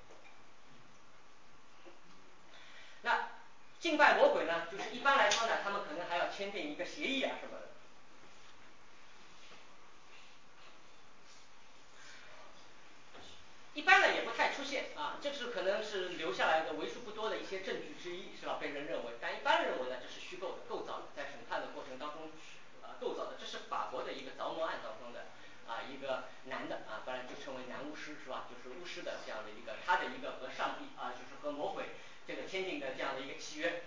[3.01, 3.27] 那
[3.81, 7.65] 敬拜魔鬼呢，就是一般来说呢，他们可能还要签订一个协议啊什么的。
[13.73, 15.29] 一般呢也不太出现啊，这
[15.95, 18.57] 是留下来的为数不多的一些证据之一是吧？
[18.59, 22.31] 被人认为，但一般认为呢这是虚构的、构造的，在审判的过程当中
[22.83, 23.37] 啊构造的。
[23.39, 25.31] 这是法国的一个着魔案当中的
[25.67, 28.47] 啊一个男的啊，当然就称为男巫师是吧？
[28.51, 31.85] 就是巫师的这样的一个他的一个和上帝啊，就是和魔鬼
[32.27, 33.83] 这个签订的这样的一个契约。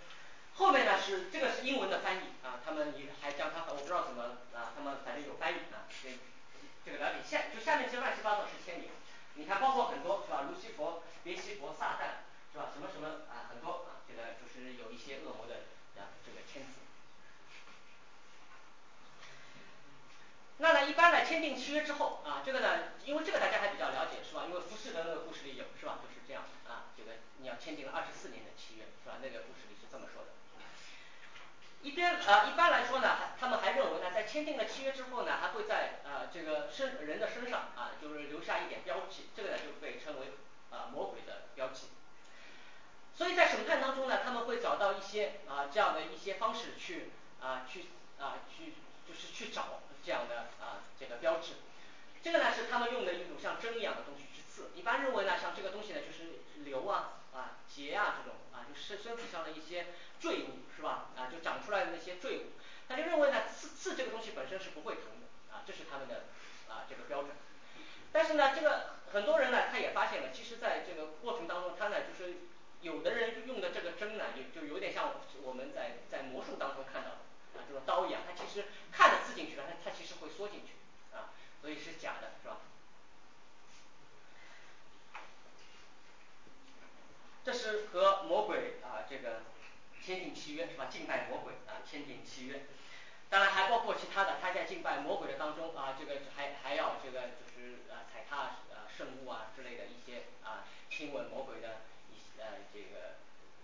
[0.55, 6.09] 后面呢是这个是英文的翻译啊，他们也还将它我不知道怎么啊，他们反正有翻译啊，这
[6.85, 8.88] 这个了解下就下面这些乱七八糟是签名。
[9.38, 10.42] 你看，包括很多是吧？
[10.51, 12.70] 卢西佛、别西佛、撒旦是吧？
[12.74, 15.55] 什么什么啊，很多啊，这个就是有一些恶魔的
[16.01, 16.81] 啊这个签字。
[20.59, 24.42] 那呢，一般呢签订契约之后啊，这个呢，因为这个大家还比较了解是吧？
[24.48, 25.98] 因为浮士德那个故事里有是吧？
[26.03, 29.18] 就是这样啊，这个你要签订了二十四年的契约是吧？
[29.22, 30.29] 那个故事里是这么说的。
[31.83, 40.33] 一边啊，一般来说呢，他们还认为呢，在签订了契约之后呢，还会在啊这个身人的身上啊，就是留下一点标记，这个呢就被称为
[40.71, 41.88] 啊魔鬼的标记。
[43.17, 47.11] 所以在审判当中呢，他们会找到一些啊这样的一些方式去
[47.41, 47.87] 啊去
[48.19, 48.75] 啊去
[49.07, 51.55] 就是去找这样的啊这个标志。
[52.23, 59.87] 这个呢是他们用的一种像针一样的东西去刺，一般认为呢像这个东西呢就是瘤啊啊结啊这种啊就是身体上的一些
[60.20, 61.07] 赘物是吧？
[61.16, 62.42] 啊就长出来的那些赘物，
[62.88, 66.24] 他就认为呢刺刺这个东西本身是不会疼的啊，这是他们的
[66.68, 67.31] 啊这个标准。
[68.12, 72.35] 但是呢这个很多人呢他也发现了，其实在这个过程当中，他呢就是
[72.83, 80.72] 有的人用的这个针呢就就有点像我们在在魔术当中看到的啊这种刀一样，它其实看着刺进去了，它它其实会缩进去
[81.16, 82.59] 啊，所以是假的是吧？
[87.49, 89.41] 这是和魔鬼啊这个
[90.05, 90.89] 签订契约是吧？
[90.93, 92.61] 敬拜魔鬼啊签订契约。
[93.31, 101.81] 当然还包括其他的，他在敬拜魔鬼的当中啊这个还还要这个就是啊踩踏啊圣物啊之类的一些啊亲吻魔鬼的
[102.13, 103.17] 一呃这个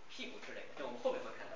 [0.09, 1.53] 屁股之类的，这我们后面会看到。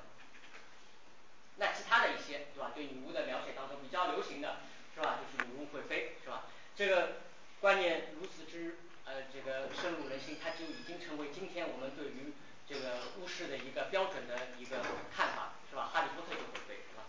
[1.56, 2.72] 那其他的一些是吧？
[2.74, 4.56] 对女巫的描写当中比较流行的
[4.94, 5.18] 是吧？
[5.18, 6.44] 就是女巫会飞是吧？
[6.76, 7.16] 这个
[7.60, 12.34] 观念如此之呃这个深入人心，它就已经成为今天我们对于
[12.68, 14.76] 这个巫师的一个标准的一个
[15.16, 15.88] 看法是吧？
[15.92, 17.04] 哈利波特就会飞是吧？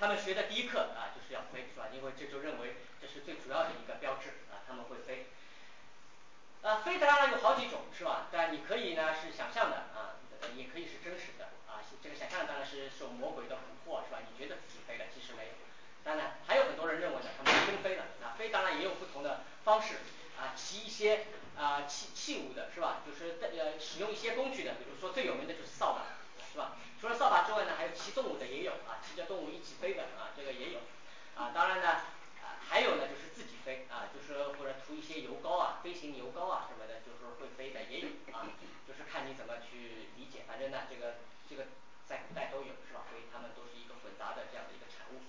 [0.00, 1.88] 他们学的第一课啊就是要飞是吧？
[1.92, 5.26] 因为这就认为这是最主要的一个标志啊他们会飞。
[6.62, 8.28] 啊飞的当然有好几种是吧？
[8.32, 10.16] 但你可以呢是想象的啊
[10.56, 14.18] 也可以是真实的啊这个想象当然是受魔鬼的蛊惑是吧？
[14.30, 15.52] 你觉得自己飞了其实没有。
[16.04, 19.96] 当然还有很多人认为呢他们是真飞了啊飞当然也有不同的方式
[20.38, 23.02] 啊骑一些啊器器物的是吧？
[23.06, 26.06] 就是呃使用一些工具的，比如说最有名的就是扫把
[26.52, 26.76] 是吧？
[27.00, 30.80] 除了扫把之外呢，还有骑动物的也有啊，骑着动物一起飞的啊这个也有。
[31.34, 31.88] 啊当然呢
[32.42, 38.48] 啊还有呢就是自己飞啊就是或者涂一些油膏啊飞行油膏啊什么的就是会飞的也有啊，
[38.86, 41.16] 就是看你怎么去理解，反正呢这个
[41.48, 41.64] 这个
[42.06, 43.04] 在古代都有是吧？
[43.10, 45.20] 所以它们都是一个混杂的这样的一个产物。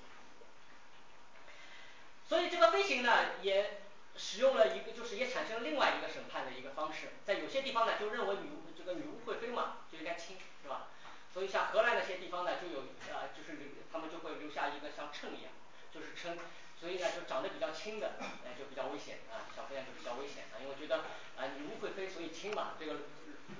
[2.33, 3.11] 所以这个飞行呢
[3.43, 3.77] 也
[4.17, 10.87] 使用了一个就是也产生了另外一个审判的一个方式，在有些地方呢就认为女巫这个女巫会飞嘛就应该亲是吧？
[11.31, 15.53] 所以像荷兰那些地方呢就有呃就是留他们就会留下一个像秤一样
[15.93, 16.35] 就是称，
[16.79, 21.05] 所以呢就长得比较轻的呃就比较危险啊小飞象就比较危险啊，因为觉得
[21.37, 22.93] 啊女巫会飞所以轻嘛这个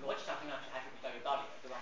[0.02, 1.78] 逻辑上听上去还是比较有道理的对吧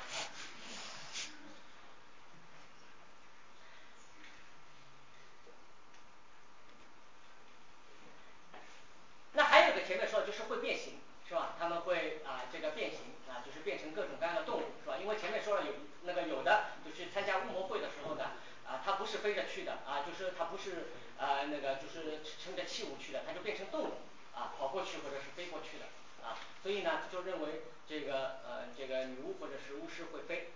[9.44, 10.94] 还有个前面说的就是会变形
[11.28, 11.56] 是吧？
[11.60, 13.00] 他们会啊这个变形
[13.30, 14.98] 啊就是变成各种各样的动物是吧？
[15.02, 15.74] 因为前面说了有
[16.04, 18.32] 那个有的就去参加巫魔会的时候呢
[18.66, 20.88] 啊他不是飞着去的啊就是他不是
[21.20, 23.94] 啊那个就是乘着器物去的，他就变成动物
[24.36, 25.86] 啊跑过去或者是飞过去的
[26.24, 30.50] 啊，所以呢就认为这个呃这个女巫或者是巫师会飞。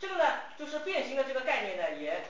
[0.00, 0.24] 这个呢
[0.56, 2.24] 就是变形的这个概念呢也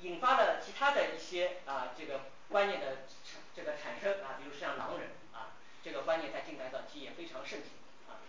[0.00, 2.98] 引发了其他的一些啊这个观念的
[3.54, 7.70] 这个产生啊，比如像狼人啊这个观念在近代早期也非常盛行
[8.08, 8.20] 啊。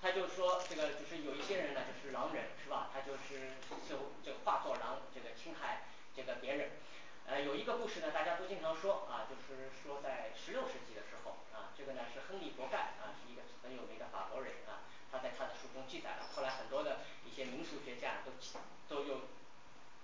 [0.00, 2.90] 他就说这个就是有一些人呢就是狼人是吧？
[2.92, 3.54] 他就是
[3.88, 5.82] 就就化作狼这个侵害
[6.14, 6.70] 这个别人。
[7.26, 18.32] 呃有一个故事呢大家都经常说啊就是说在十六世纪的时候啊这个呢是亨利伯盖啊是一个很有名的法国人啊，他在他的书中记载了，后来很多的一些民俗学家都
[18.88, 19.28] 都有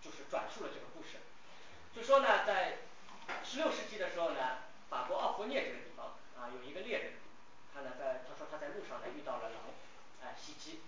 [0.03, 1.19] 就是转述了这个故事。
[1.95, 2.79] 就说呢在
[3.45, 4.59] 十六世纪的时候呢，
[4.91, 7.13] 法国奥弗涅这个地方啊有一个猎人，
[7.73, 9.61] 他呢在他说他在路上呢遇到了狼
[10.23, 10.81] 啊袭击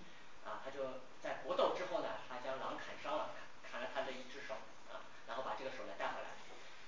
[0.44, 3.30] 啊他就在搏斗之后呢，他将狼砍伤了，
[3.62, 4.54] 砍了他的一只手
[4.92, 6.28] 啊，然后把这个手呢带回来。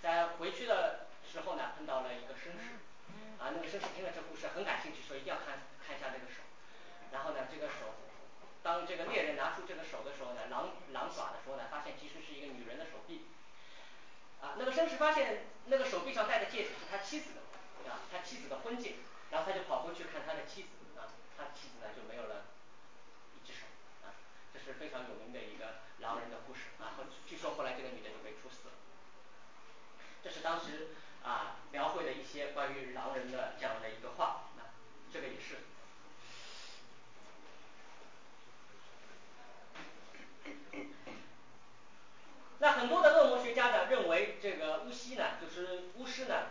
[0.02, 2.78] 在回去的时候呢碰到了一个绅士，
[3.38, 6.42] 啊那个绅士听了这故事很感兴趣，说一定要看看一下这个手。
[7.12, 7.94] 然后呢这个手
[8.62, 13.26] 当这个猎人拿出这个手的时候呢，狼狼爪的时候呢，发现其实是一个女人的手臂。
[14.40, 18.94] 啊那个绅士发现那个手臂上戴的戒指是他妻子的啊他妻子的婚戒，
[19.31, 22.46] 然后他就跑过去看他的妻子啊，他妻子呢就没有了
[23.37, 23.66] 一只手
[24.05, 24.14] 啊，
[24.53, 28.74] 这是非常有名的一个狼人的故事啊，据说后来这个女的就被处死了。
[30.22, 30.88] 这是当时
[31.22, 34.74] 啊描绘的一些关于狼人的这样的一个画啊，
[35.12, 35.59] 这个也是。
[42.60, 46.46] 那很多的恶魔学家呢认为这个巫师呢就是巫师呢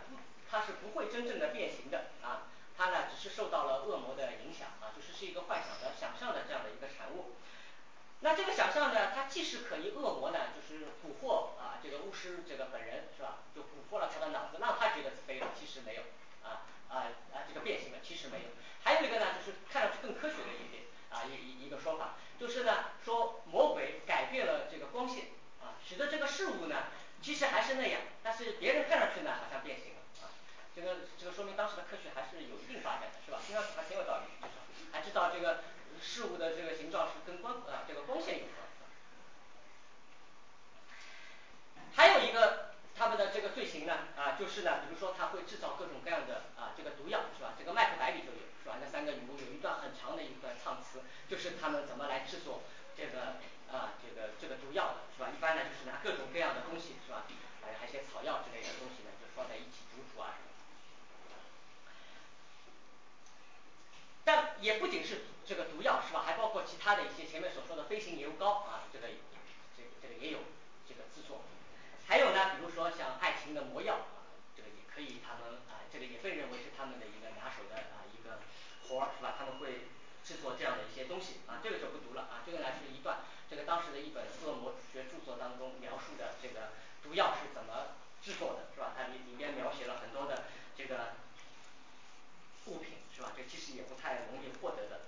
[0.50, 7.34] 他是不会真正的变形的啊，他呢只是受到了恶魔的影响啊，就是是一个幻想的想象的这样的一个产物。
[8.20, 13.38] 那这个想象呢它既是可以恶魔呢就是蛊惑啊这个巫师这个本人是吧？
[13.54, 16.02] 就蛊惑了他的脑子，让他觉得飞了其实没有
[16.42, 18.44] 啊啊啊这个变形了，其实没有。
[18.82, 25.24] 还有一个呢，就是看上去更科学的一点啊一一一个说法，就是呢说魔鬼改变了这个光线
[25.60, 26.84] 啊，使得这个事物呢
[27.22, 30.30] 其实还是那样，但是别人看上去呢好像变形了啊。
[30.74, 33.38] 这个这个说明当时的科学还是有一定发展的是吧？
[33.46, 34.46] 听上去还挺有道理，
[34.92, 35.62] 还知道这个
[36.00, 38.68] 事物的这个形状是跟光啊这个光线有关。
[41.94, 47.54] 还有一个他们的这个罪行呢啊就是呢比如说他会制造各种各样的啊这个毒药是吧？
[47.58, 48.76] 这个麦克白里就有是吧？
[48.80, 52.62] 那三个女巫有一段很长的一段唱词，就是他们怎么来制作
[52.96, 53.36] 这个
[53.72, 55.28] 啊这个这个毒药的是吧？
[55.34, 57.24] 一般呢就是拿各种各样的东西是吧？
[57.62, 60.34] 还还有一些草药之类的东西呢就放在一起煮煮啊。
[64.24, 66.22] 但也不仅是这个毒药是吧？
[66.24, 69.08] 还包括其他的一些前面所说的飞行油膏啊这个
[69.76, 70.38] 这个这个也有
[70.88, 71.42] 这个制作。
[72.06, 78.40] 还有呢比如说像爱情的魔药啊，这个也可以他们啊这个也被认为是他们的一个拿手的啊一个
[78.88, 79.34] 活儿是吧？
[79.38, 79.88] 他们会
[80.24, 83.18] 制作这样的一些东西啊，这个就不读了啊，这个呢是一段
[83.50, 88.92] 这个当时的一本恶魔学著作当中描述的这个毒药是怎么制作的是吧？
[88.96, 90.44] 它里里边描写了很多的
[90.76, 91.14] 这个
[92.66, 93.32] 物品是吧？
[93.36, 95.00] 这其实也不太容易获得的。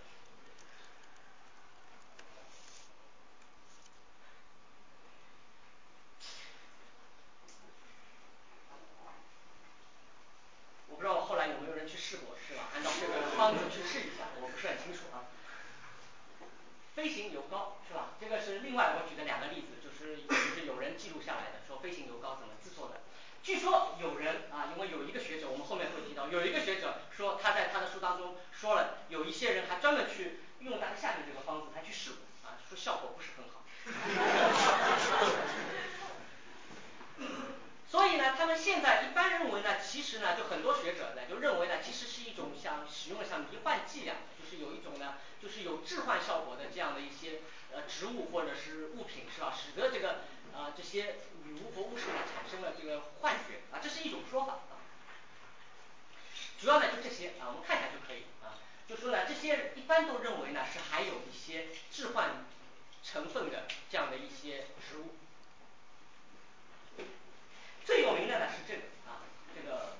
[10.89, 12.65] 我不知道后来有没有人去试过是吧？
[12.75, 15.29] 按照这个方子去试一下，我不是很清楚啊。
[16.95, 18.11] 飞行油膏是吧？
[18.21, 23.01] 这个是另外我举的两个例子，就是就是有人记录下来的说飞行油膏怎么制作的。
[23.43, 32.19] 据说有人啊因为有一个学者我们后面会提到，有一个学者说他在他的书当中说了，有一些人还专门去用他的下面这个方子他去试过
[32.51, 33.65] 啊，说效果不是很好。
[37.91, 47.41] 所以呢他们现在一般认为呢其实呢就很多学者呢就认为呢其实是一种像使用像迷幻剂啊，就是有一种呢就是有致幻效果的这样的一些
[47.73, 49.53] 呃植物或者是物品是吧？
[49.57, 50.21] 使得这个
[50.53, 54.79] 呃这些女巫和巫师呢产生了这个幻觉啊，这是一种说法啊。
[56.61, 58.55] 主要呢就这些啊我们看一下就可以啊，
[58.89, 62.45] 就说呢这些一般都认为呢是含有一些致幻
[63.03, 65.17] 成分的这样的一些植物。
[67.91, 69.97] 最有名的呢是这个啊这个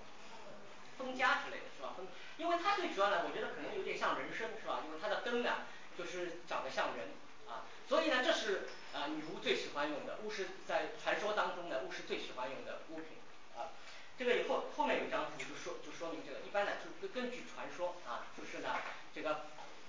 [0.97, 1.95] 蜂葭之类的是吧？
[1.97, 2.07] 蜂
[2.39, 4.81] 因为它最主要呢我觉得可能有点像人参是吧？
[4.87, 5.67] 因为它的根呢
[5.99, 7.09] 就是长得像人
[7.49, 13.19] 啊，所以呢这是啊女巫最喜欢用的，巫师在传说当中呢巫师最喜欢用的物品
[13.57, 13.75] 啊。
[14.17, 16.73] 这个以后后面有一张图就说就说明这个一般呢
[17.03, 18.69] 就根据传说啊就是呢
[19.15, 19.47] 这个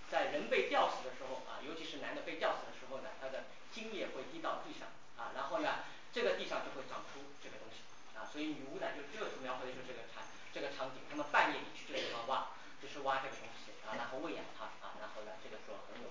[0.10, 7.80] 在人被吊死的时候啊，尤其是男的被吊死的时候呢，他的精液会滴到地上啊，然后呢这个地上就会长出这个东西
[8.26, 16.10] 所以女巫呢就这个图描绘的就是这个场这个场景，他们半夜里去这个地方挖就是挖这个东西啊，然后喂养它啊，然后呢这个时候很有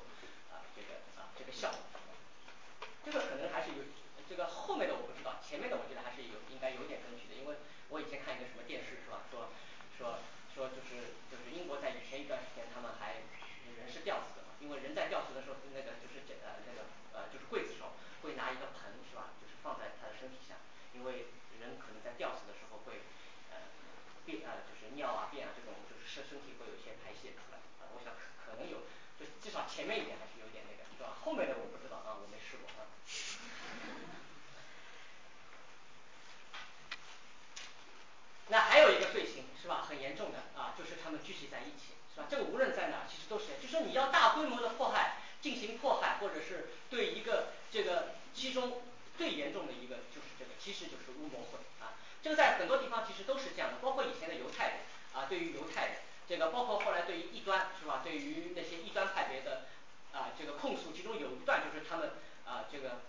[0.52, 1.78] 啊这个啊这个效果。
[3.04, 3.82] 这个可能还是有
[4.28, 7.56] 这个后面的我不知道，前面的我觉得还是有应该有点根据的，因为
[7.88, 9.24] 我以前看一个什么电视是吧？
[9.30, 9.48] 说
[9.98, 10.18] 说
[10.54, 13.22] 说就是就是英国在以前一段时间他们还
[13.78, 17.92] 人是吊死的嘛，因为人在吊死的时候那个就是这呃那个呃就是刽子手
[18.22, 19.32] 会拿一个盆是吧？
[19.40, 20.56] 就是放在他的身体下，
[20.94, 21.26] 因为
[21.60, 23.02] 人可能在吊死的时候会
[23.50, 23.56] 呃
[24.24, 28.12] 便啊就是尿啊便啊这种就是身身体会有一些排泄出来啊，我想
[28.44, 28.78] 可能有
[29.18, 31.16] 就至少前面一点还是有点那个是吧？
[31.24, 32.86] 后面的我不知道啊，我没试过啊。
[38.48, 39.84] 那还有一个罪行是吧？
[39.88, 42.26] 很严重的啊，就是他们聚集在一起是吧？
[42.28, 48.82] 这个无论在哪其实都是就说你要大规模的迫害进行迫害，或者是对一个这个其中
[49.20, 51.92] 最严重的一个就是这个其实就是巫魔会啊，
[52.22, 54.76] 这个在很多地方其实都是这样的，包括以前的犹太人
[55.12, 55.96] 啊，对于犹太人
[56.28, 58.00] 这个包括后来对于异端是吧？
[58.04, 59.66] 对于那些异端派别的
[60.12, 62.12] 啊这个控诉，其中有一段就是他们
[62.46, 63.00] 啊这个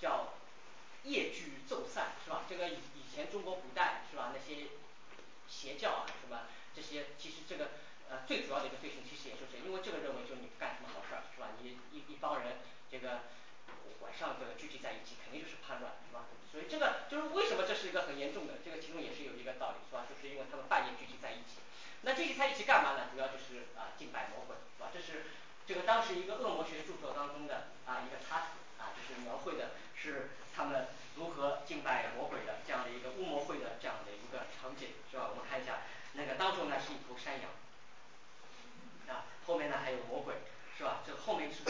[0.00, 0.34] 叫
[1.04, 2.42] 夜聚奏散是吧？
[2.48, 4.32] 这个以以前中国古代是吧？
[4.34, 4.68] 那些
[5.48, 6.42] 邪教啊什么
[6.74, 7.70] 这些，其实这个
[8.08, 11.48] 呃最主要的一个罪行其实也就是因为这个认为就是你不干什么好事儿是吧？
[11.60, 12.58] 你一一帮人
[12.90, 13.22] 这个
[14.00, 16.24] 晚上就聚集在一起肯定就是叛乱是吧？
[16.50, 20.04] 所以这个就是为什么这是一个很严重的，这个其中也是有一个道理是吧？
[20.08, 21.60] 就是因为他们半夜聚集在一起，
[22.02, 23.08] 那聚集在一起干嘛呢？
[23.12, 24.90] 主要就是啊敬拜魔鬼是吧？
[24.92, 25.26] 这是
[25.66, 35.28] 这个当时一个恶魔学著作当中的啊一个插图啊，就是描绘的是他们如何敬拜魔鬼的这样的一个巫魔会的这样的一个场景是吧？
[35.30, 35.82] 我们看一下
[36.14, 37.50] 那个当中呢是一头山羊。
[39.08, 40.34] 啊后面呢还有魔鬼
[40.78, 41.02] 是吧？
[41.06, 41.62] 这后面是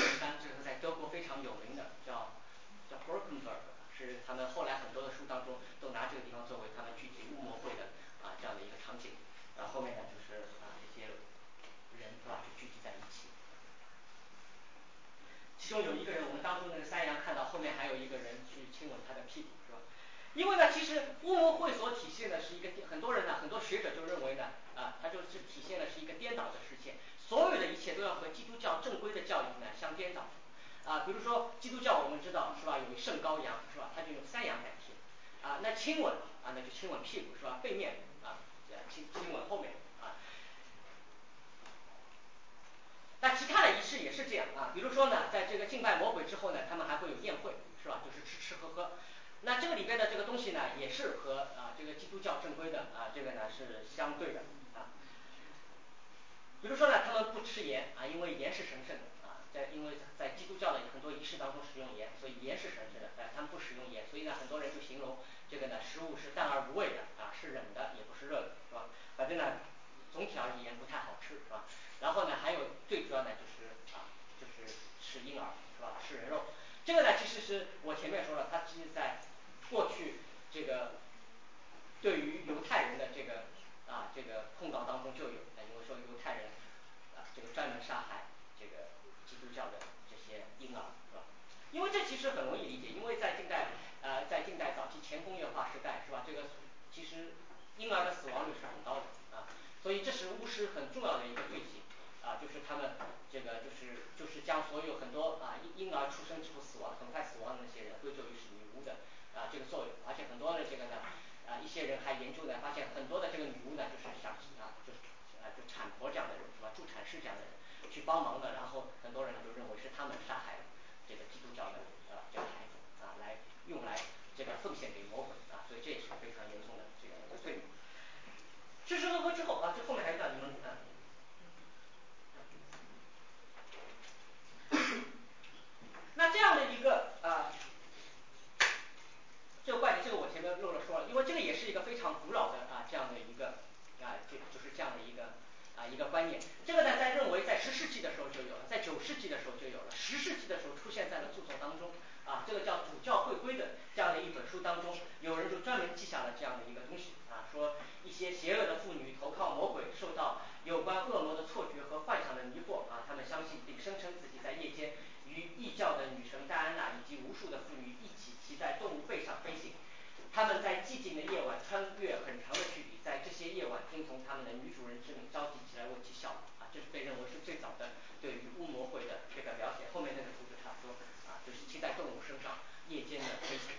[170.62, 177.90] 在寂静的夜晚穿越很长的距离，在这些夜晚听从他们的女主人之命召集起来为其效劳啊，这是被认为是最早的
[178.20, 180.94] 对于巫魔会的这个了解，后面那个图就差不多
[181.26, 182.58] 啊就是骑在动物身上
[182.88, 183.74] 夜间的飞行。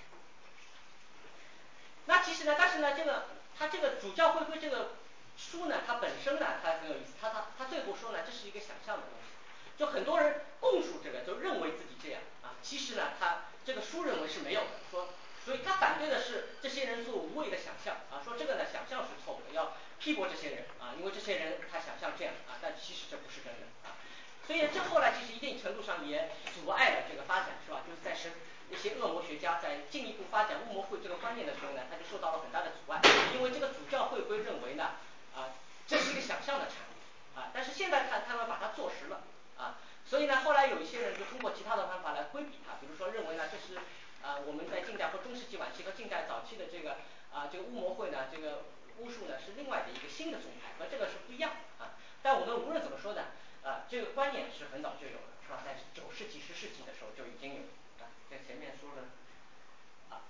[2.06, 3.28] 那其实呢但是呢这个
[3.58, 4.96] 它这个主教会会这个
[5.38, 15.10] 书呢它本身呢它很有意思，它它它最后说呢这是一个想象的东西，就很多人供述这个就认为自己这样啊，其实呢他这个书认为是没有的，说
[15.46, 23.96] 所以他反对的是这些人做无谓的想象啊，说这个呢想象是错误的，要批驳这些人啊，因为这些人他想象这样啊，但其实这不是真的啊。
[24.48, 27.82] 所以这后来其实一定程度上也阻碍了这个发展是吧？
[27.88, 28.32] 就是在神
[28.70, 33.02] 一些恶魔学家在进一步发展巫魔会这个观念的时候呢，他就受到了很大的阻碍，
[33.36, 34.92] 因为这个主教会会认为呢
[35.36, 35.52] 啊
[35.88, 39.24] 这是一个想象的产物啊，但是现在看他们把它坐实了
[39.58, 39.78] 啊，
[40.10, 43.80] 所以呢后来有一些人就通过其他的方法来规避它，比如说认为呢这是
[44.24, 46.98] 啊我们在近代和中世纪晚期和近代早期的这个
[47.34, 48.64] 啊这个巫魔会呢这个
[49.00, 53.26] 巫术呢是另外的一个新的宗派和这个是不一样啊，但我们无论怎么说呢
[53.64, 55.60] 啊这个观念是很早就有了是吧？
[55.66, 57.62] 在九世纪十世纪的时候就已经有
[58.00, 59.08] 啊在前面说了
[60.10, 60.22] 啊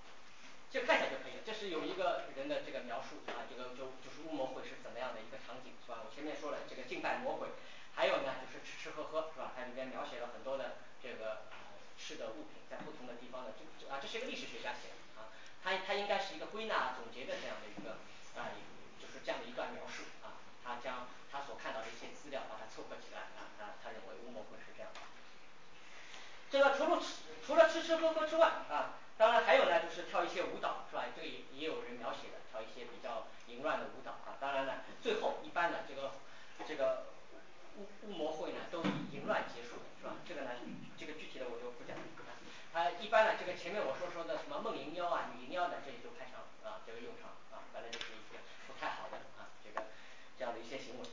[0.72, 6.00] 这看一下就可以了，这是有一个人的这个描述啊，这个就就是巫魔会是怎么样的一个场景是吧？
[6.04, 7.48] 我前面说了这个敬拜魔鬼，
[7.94, 9.52] 还有呢就是吃吃喝喝是吧？
[9.56, 11.44] 它里面描写了很多的这个
[12.04, 15.32] 吃的物品，在不同的地方的这啊这是一个历史学家写的啊，
[15.64, 17.98] 他他应该是一个归纳总结的这样的一个
[18.36, 18.52] 啊
[19.00, 25.00] 就是这样的一段描述啊，他将他所看到的一些资料把它凑合起来啊，他他认为巫魔会是这样的。
[26.52, 27.08] 这个除了吃
[27.46, 31.06] 除了吃吃喝喝之外啊，当然还有呢就是跳一些舞蹈是吧？
[31.16, 36.12] 这个也也有人描写的跳一些比较淫乱的舞蹈啊，当然了最后一般的这个
[36.68, 37.06] 这个
[37.78, 40.16] 巫巫魔会呢都以淫乱结束是吧？
[40.28, 40.52] 这个呢
[40.98, 42.04] 这个具体的我就不讲了
[42.74, 49.88] 啊，一般呢这个前面我说说的什么梦淫妖啊女淫妖的这些都派上啊这个用场啊，反正就是一些不太好的啊这个
[50.38, 51.06] 这样的一些行为。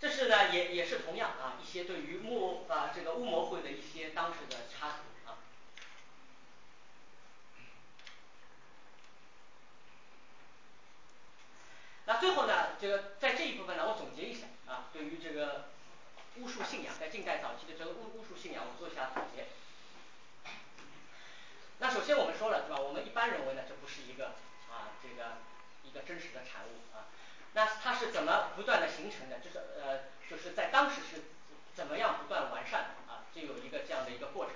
[0.00, 5.38] 这是呢也也是同样啊一些对于巫啊这个巫魔会的一些当时的插图啊。
[12.06, 15.66] 那最后呢这个在这一部分呢，我总结一下啊，对于这个
[16.36, 19.46] 巫术信仰在近代早期的这个巫巫术信仰，我做一下总结。
[21.78, 22.78] 那首先我们说了是吧？
[22.78, 24.34] 我们一般认为呢，这不是一个
[24.70, 25.38] 啊这个
[25.82, 27.06] 一个真实的产物啊。
[27.54, 29.38] 那它是怎么不断的形成的？
[29.40, 31.24] 就是呃就是在当时是
[31.74, 33.24] 怎么样不断完善的啊？
[33.34, 34.54] 就有一个这样的一个过程。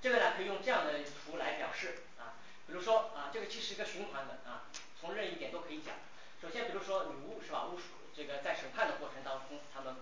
[0.00, 0.92] 这个呢可以用这样的
[1.24, 2.34] 图来表示啊，
[2.66, 4.64] 比如说啊这个既是一个循环的啊，
[5.00, 5.94] 从任意点都可以讲。
[6.42, 7.66] 首先比如说女巫是吧？
[7.72, 7.84] 巫术
[8.16, 9.94] 这个在审判的过程当中，他们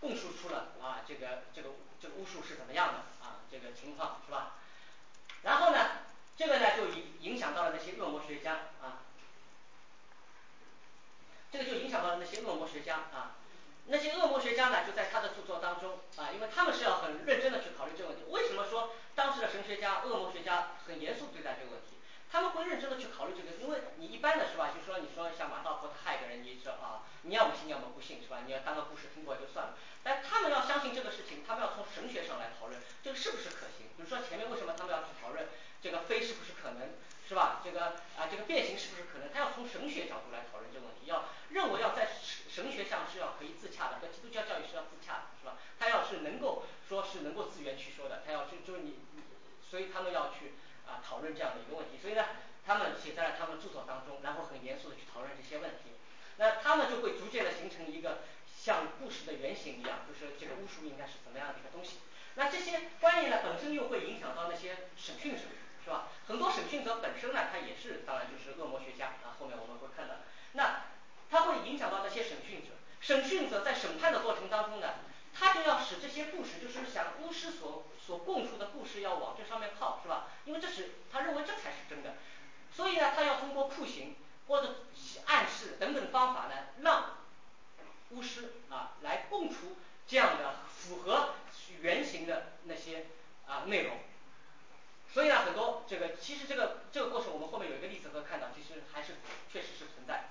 [0.00, 1.68] 供述出了啊这个这个
[2.00, 4.54] 这个巫术是怎么样的啊这个情况是吧？
[5.42, 5.78] 然后呢
[6.38, 9.04] 这个呢就影影响到了那些恶魔学家啊。
[11.50, 13.36] 这个就影响到了那些恶魔学家啊，
[13.88, 18.24] 那些恶魔学家呢就在他的著作当中啊，因为他们是要很认真的去考虑这个问题。
[18.30, 21.98] 为什么说当时的神学家、恶魔学家很严肃对待这个问题？
[22.32, 24.72] 他们会认真的去考虑这个，因为你一般的是吧？
[24.72, 28.40] 就说你说像马道婆他害个人，你说啊你要么信要么不信是吧？
[28.46, 29.76] 你要当个故事听过就算了。
[30.02, 33.92] 但他们要相信这个事情，他们要从神学上来讨论这个是不是可行。
[33.96, 35.46] 比如说前面为什么他们要去讨论
[35.82, 36.88] 这个非是不是可能？
[37.28, 37.60] 是吧？
[37.64, 39.30] 这个啊这个变形是不是可能？
[39.32, 42.08] 他要从神学角度来讨论这个问题，要认为要在
[42.48, 45.56] 神学上是要可以自洽的，和基督教教育是要自洽的，是吧？
[45.78, 48.96] 他要是能够说是能够自圆其说的，他要就就你，
[49.70, 50.54] 所以他们要去
[50.86, 51.98] 啊讨论这样的一个问题。
[52.00, 52.24] 所以呢，
[52.66, 55.94] 他们写在了他们著作当中，然后很严肃的去讨论这些问题。
[56.36, 61.98] 那他们就会逐渐的形成一个像故事的原型一样，就是这个巫术应该是怎么样的一个东西。
[62.34, 65.42] 那这些观念呢本身又会影响到那些审讯者。
[65.84, 66.06] 是吧？
[66.28, 70.14] 很多审讯者本身呢，他也是当然就是恶魔学家啊，后面我们会看到。
[70.52, 70.82] 那
[71.28, 72.68] 他会影响到那些审讯者，
[73.00, 74.94] 审讯者在审判的过程当中呢，
[75.42, 80.28] 他就要使这些故事，就是想巫师所所供述的故事要往这上面靠，是吧？
[80.44, 82.14] 因为这是他认为这才是真的，
[82.72, 84.14] 所以呢，他要通过酷刑
[84.46, 84.84] 或者
[85.26, 87.16] 暗示等等方法呢，让
[88.10, 89.76] 巫师啊来供出
[90.06, 91.34] 这样的符合
[91.80, 93.06] 原型的那些
[93.48, 93.98] 啊内容。
[95.12, 99.16] 所以呢，很多这个其实这个这个过程，我们后面有一个例子会看到，其实还是
[99.52, 100.30] 确实是存在。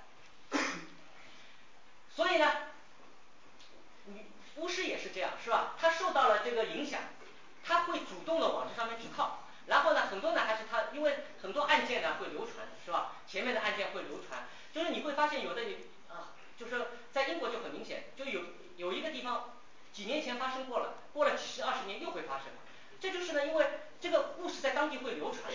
[2.16, 2.46] 所以呢，
[4.06, 4.26] 你
[4.56, 5.74] 巫师也是这样，是吧？
[5.78, 7.00] 他受到了这个影响，
[7.64, 9.40] 他会主动的往这上面去靠。
[9.66, 13.12] 然后呢，很多呢还是他，因为很多案件呢会流传，是吧？
[13.26, 15.76] 前面的案件会流传，就是你会发现有的你
[16.08, 18.42] 啊，就是在英国就很明显，就有
[18.76, 19.50] 有一个地方
[19.92, 22.46] 几年前发生过了，过了几十二十年又会发生。
[23.00, 23.66] 这就是呢，因为
[24.00, 25.52] 这个故事在当地会流传，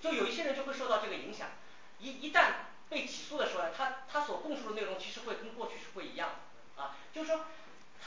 [0.00, 1.48] 就有一些人就会受到这个影响。
[1.98, 2.52] 一一旦
[2.88, 6.30] 被起诉的时候呢，他他所供述的内容其实会跟过去是会一样
[6.76, 7.44] 的啊，就是说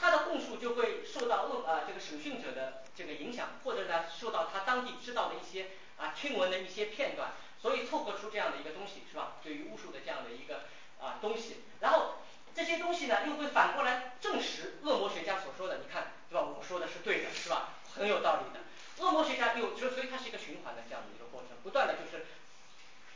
[0.00, 9.36] 他的供述就会受到恶啊这个审讯者的这个影响，或者呢受到他当地知道的一些啊听闻的一些片段，所以凑合出这样的一个东西，是吧？
[9.42, 10.64] 对于巫术的这样的一个
[11.00, 12.18] 啊东西，然后
[12.54, 16.46] 这些东西呢又会反过来证实恶魔学家所说的，你看，对吧？
[16.46, 17.74] 我说的是对的，是吧？
[17.94, 18.60] 很有道理的。
[19.04, 22.26] 恶魔学家又就所以它是一个循环的这样的一个过程，不断的就是，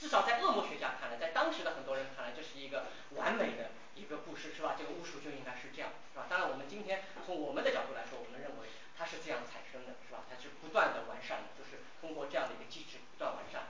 [0.03, 4.75] 至少在恶魔学家看来，在当时的很多人看来，这是一个完美的一个故事，是吧？
[4.77, 6.27] 这个巫术就应该是这样，是吧？
[6.29, 8.67] 当然我们今天从我们的角度来说，我们认为
[8.99, 10.27] 它是这样产生的，是吧？
[10.29, 13.63] 它是不断的完善的，就是通过这样的一个机制不断完善。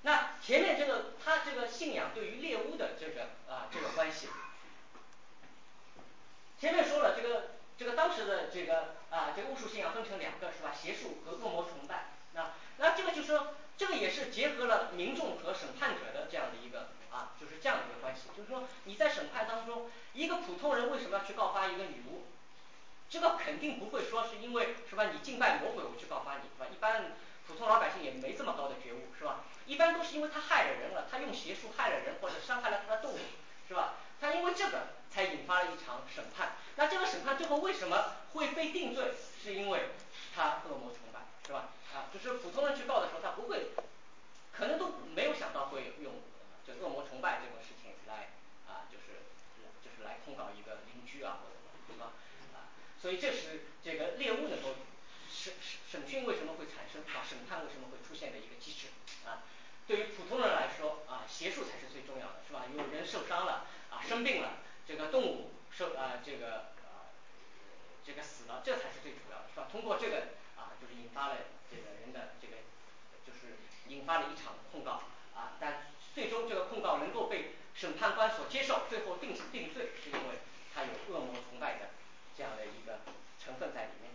[0.00, 4.28] 那前面这个他这个信仰对于猎巫的这个啊这个关系，
[6.58, 7.58] 前面说了这个。
[7.78, 10.72] 这个当时的这个啊，这个巫术信仰分成两个是吧？
[10.74, 12.06] 邪术和恶魔崇拜。
[12.34, 18.22] 那那这个就是说，这个也是结合了民众和审判者的这样的一个啊，就是这样的一个关系。
[18.36, 22.26] 就是说你在审判当中，一个普通人为什么要去告发一个女巫？
[23.08, 25.04] 这个肯定不会说是因为是吧？
[25.12, 26.66] 你敬拜魔鬼我去告发你是吧？
[26.70, 27.12] 一般
[27.46, 29.44] 普通老百姓也没这么高的觉悟是吧？
[29.66, 33.18] 一般都是因为他害了人了，他用邪术害了人或者伤害了他的动物
[33.68, 33.94] 是吧？
[34.20, 36.56] 他因为这个才引发了一场审判。
[36.76, 39.12] 那这个审判最后为什么会被定罪？
[39.42, 39.90] 是因为
[40.34, 41.68] 他恶魔崇拜，是吧？
[41.94, 43.70] 啊，就是普通人去告的时候，他不会，
[44.52, 46.12] 可能都没有想到会用
[46.66, 48.30] 就恶魔崇拜这种事情来
[48.66, 49.22] 啊，就是
[49.82, 51.54] 就是来控告一个邻居啊或者
[51.86, 52.12] 什么，是吧？
[52.54, 52.68] 啊，
[53.00, 54.74] 所以这是这个猎物能够
[55.30, 57.24] 审审审讯为什么会产生啊？
[57.28, 58.88] 审判为什么会出现的一个机制
[59.26, 59.42] 啊？
[59.86, 62.64] 对于普通人来说啊，邪术才是最重要的，是吧？
[62.76, 65.52] 有人受伤了啊，生病了，这个动物。
[65.70, 67.12] 受啊这个啊
[68.04, 69.68] 这个死了，这才是最主要的，是吧？
[69.70, 70.28] 通过这个
[70.58, 71.36] 啊就是引发了
[71.70, 72.54] 这个人的这个
[73.26, 73.56] 就是
[73.88, 75.02] 引发了一场控告
[75.34, 80.40] 啊但最终这个控告能够被审判官所接受最后定定罪是因为
[80.74, 81.90] 他有恶魔崇拜的
[82.36, 83.00] 这样的一个
[83.38, 84.10] 成分在里面。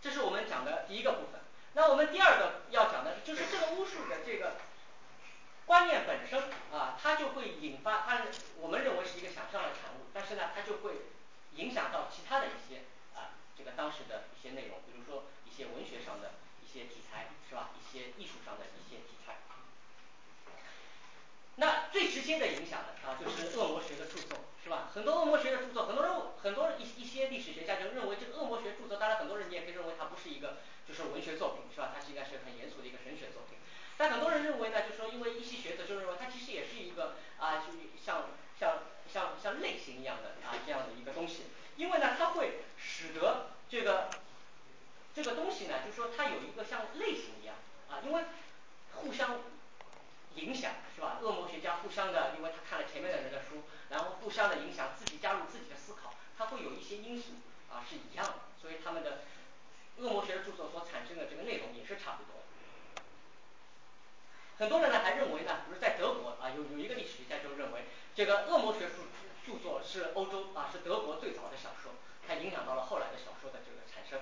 [0.00, 1.40] 这是我们讲的第一个部分。
[1.74, 4.56] 那我们第二个要讲的就是这个巫术的这个
[5.64, 8.22] 观念本身啊它就会引发它
[8.58, 10.92] 我们认为是一个想象的产物但是呢它就会
[11.54, 12.82] 影响到其他的一些
[13.62, 17.70] 这个当时的一些内容，比如说一些文学上的一些题材是吧？
[17.78, 19.38] 一些艺术上的一些题材。
[21.56, 24.90] 那最直接的影响呢啊，就是恶魔学的著作是吧？
[24.92, 30.58] 很多恶魔学的著作，很多人很多一一些历史学家就认为这个恶魔学著作，当然很多人你也可以认为它不是一个
[30.88, 31.92] 就是文学作品是吧？
[31.94, 33.58] 它是应该是很严肃的一个神学作品。
[33.96, 37.70] 但很多人认为呢，就是说因为一些学者就认为它其实也是一个啊，就
[38.04, 38.26] 像
[38.58, 38.82] 像
[39.12, 41.44] 像像类型一样的啊这样的一个东西，
[41.76, 44.10] 因为呢它会使得这个
[45.14, 47.54] 这个东西呢，就说它有一个像类型一样
[47.90, 48.22] 啊，因为
[48.94, 49.40] 互相
[50.36, 51.18] 影响是吧？
[51.20, 57.32] 恶魔学家互相的，因为他看了前面的人的书，然后互相的影响，自己加入自己的思考，它会有一些因素
[57.70, 59.20] 啊是一样的，所以他们的
[59.98, 62.42] 恶魔学的著作所产生的这个内容也是差不多。
[64.58, 68.96] 很多人呢还认为呢，比如在德国啊有有一个历史学家就认为，这个恶魔学著
[69.46, 71.92] 著作是欧洲啊是德国最早的小说，
[72.26, 74.20] 它影响到了后来的小说的这个产生。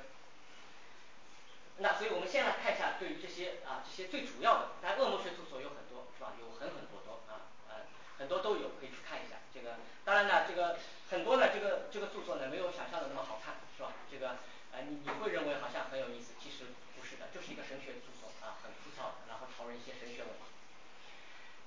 [1.78, 6.32] 那所以我们先来看一下对于这些啊这些最主要的，但恶魔学著作有很多是吧？
[6.38, 10.76] 有很很多多啊呃很多都有可以去看一下，这个当然呢这个
[11.10, 13.92] 很多呢这个这个著作呢没有想象的那么好看是吧？
[14.10, 14.36] 这个
[14.72, 16.64] 呃你你会认为好像很有意思，其实
[16.96, 20.44] 不是的，就是一个神学著作啊很枯燥，然后讨论一些神学问题。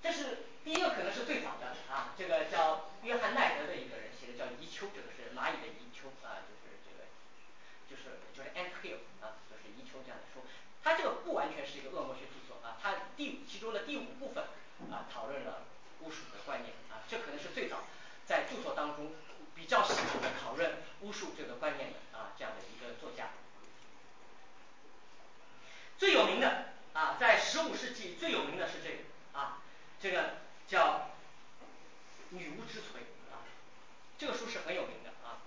[0.04, 7.08] 这是第一个可能是最早的啊，这个叫约翰奈德的一个人写的叫遗丘，这个是蚂蚁的遗丘啊就是这个
[7.90, 10.46] 就是就是 ant hill 啊就是遗丘这样的书，
[10.84, 14.44] 它这个不完全是一个恶魔学著作啊，它第五其中的第五部分
[14.92, 15.64] 啊讨论了
[16.02, 17.84] 巫术的观念啊，这可能是最早
[18.26, 19.12] 在著作当中
[19.56, 23.30] 比较系统的讨论巫术这个观念的啊这样的一个作家。
[25.98, 28.98] 最有名的啊在十五世纪最有名的是这个
[29.40, 29.62] 啊
[30.04, 30.32] 这个
[30.68, 31.12] 叫
[32.32, 33.00] 女巫之锤
[33.32, 33.40] 啊，
[34.18, 35.40] 这个书是很有名的啊，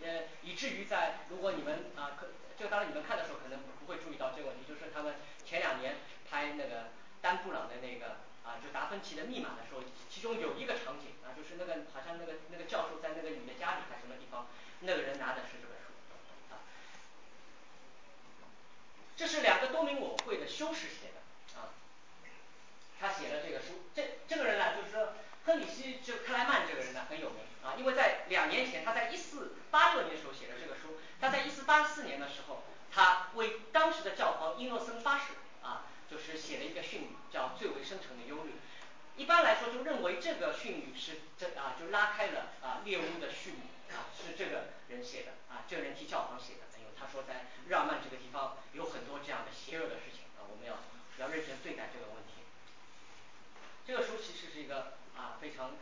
[0.00, 5.96] 呃以至于在如果你们啊可这个当然你们看的时候可能不会注意到这个问题，就是他们前两年
[6.30, 6.90] 拍那个
[7.20, 14.46] 丹布朗的那个啊就达芬奇的密码的时候，其中有一个场景啊就是那个好像那个那个教授在那个女的家里还什么地方，
[14.80, 16.62] 那个人拿的是这本书啊。
[19.16, 21.20] 这是两个多明我会的修士写的，
[23.00, 25.12] 他写的这个书，这这个人呢就是说
[25.44, 38.52] 亨里希就克莱曼这个人呢很有名啊，因为在两年前他在一四八六年的时候写的这个书，他在一四八四年的时候，他为当时的教皇伊诺森八世啊就是写了一个训语，叫最为深沉的忧虑。
[39.16, 46.60] 一般来说就认为这个训语是这啊就拉开了啊猎巫的序幕啊，是这个人写的啊，这个人替教皇写的，
[46.98, 50.78] 他说在日耳曼这个地方有很多这样的邪恶的事情啊，我们要
[51.18, 52.43] 要认真对待这个问题。
[53.86, 55.72] 这个书其实是一个啊非常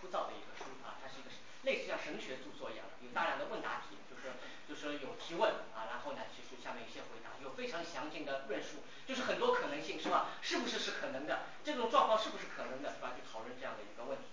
[0.00, 1.30] 枯燥的一个书啊，它是一个
[1.62, 4.34] 类似像神学著作一样的，有大量的问答题，就是
[4.68, 10.30] 就是有提问啊，然后呢其实下面一些回答，有非常详尽的论述，就是很多可能性是吧？
[10.40, 11.46] 是不是是可能的？
[11.64, 13.12] 这种状况是不是可能的是吧？
[13.16, 14.24] 去讨论这样的一个问题。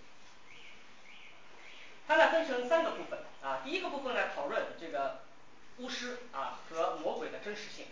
[2.06, 5.22] 它呢分成三个部分啊，第一个部分呢讨论这个
[5.78, 7.86] 巫师啊和魔鬼的真实性。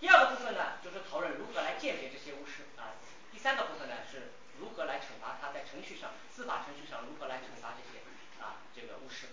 [0.00, 2.98] 第二个部分呢就是讨论如何来鉴别这些巫师啊，
[3.36, 8.02] 第三个部分呢是如何来惩罚他在程序上司法程序上如何来惩罚这些
[8.42, 9.26] 啊这个巫师。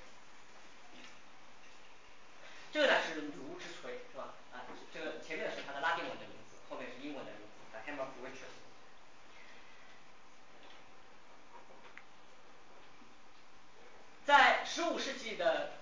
[2.73, 4.33] 这个呢是女巫之锤是吧？
[4.51, 8.51] 啊这个前面的是它的拉丁文的名字，后面是英文的名字，The Hammer of Witches。
[14.25, 15.73] 在十五世纪的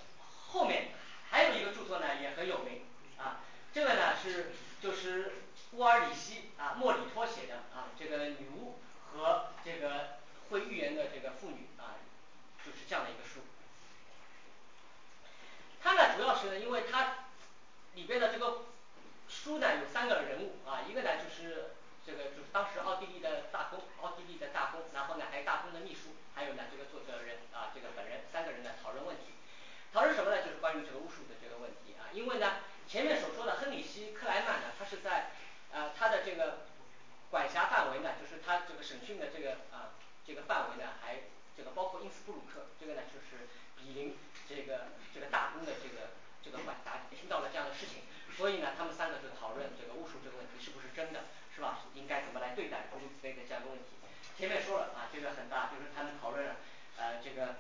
[0.52, 0.90] 后面
[1.32, 2.86] 还有一个著作呢也很有名
[3.18, 3.40] 啊，
[3.74, 4.52] 这个呢是
[4.82, 5.34] 就是
[5.74, 8.80] 乌尔里希啊莫里托写的啊这个女巫
[9.14, 10.20] 和这个
[10.50, 11.96] 会预言的这个妇女啊，
[12.66, 13.40] 就是这样的一个书。
[15.82, 17.26] 它呢主要是呢因为它
[17.96, 18.66] 里边的这个
[19.30, 21.72] 书呢有三个人物啊，一个呢就是
[22.06, 29.24] 这个就是当时奥地利的大公，奥地利的大公，然后呢还有大公的秘书，还有呢这个作者人啊这个本人三个人呢讨论问题。
[29.94, 30.42] 讨论什么呢？
[30.42, 35.32] 就是关于这个巫术的这个问题啊，因为呢前面所说的亨里希克莱曼呢，他是在
[35.74, 36.66] 呃他的这个
[37.30, 39.96] 管辖范围呢，就是他这个审讯的这个啊
[40.26, 41.22] 这个范围呢，还
[41.56, 43.48] 这个包括因斯布鲁克，这个呢就是
[43.78, 44.18] 比邻
[44.48, 46.12] 这个这个大公的这个
[46.44, 48.04] 这个管辖，听到了这样的事情，
[48.36, 51.22] 所以呢他们三个就讨论这个巫术这个问题是不是真的
[51.56, 51.80] 是吧？
[51.94, 53.86] 应该怎么来对待诸如此类的这样一个问题。
[54.38, 56.56] 前面说了啊这个很大，就是他们讨论了
[56.98, 57.56] 呃这个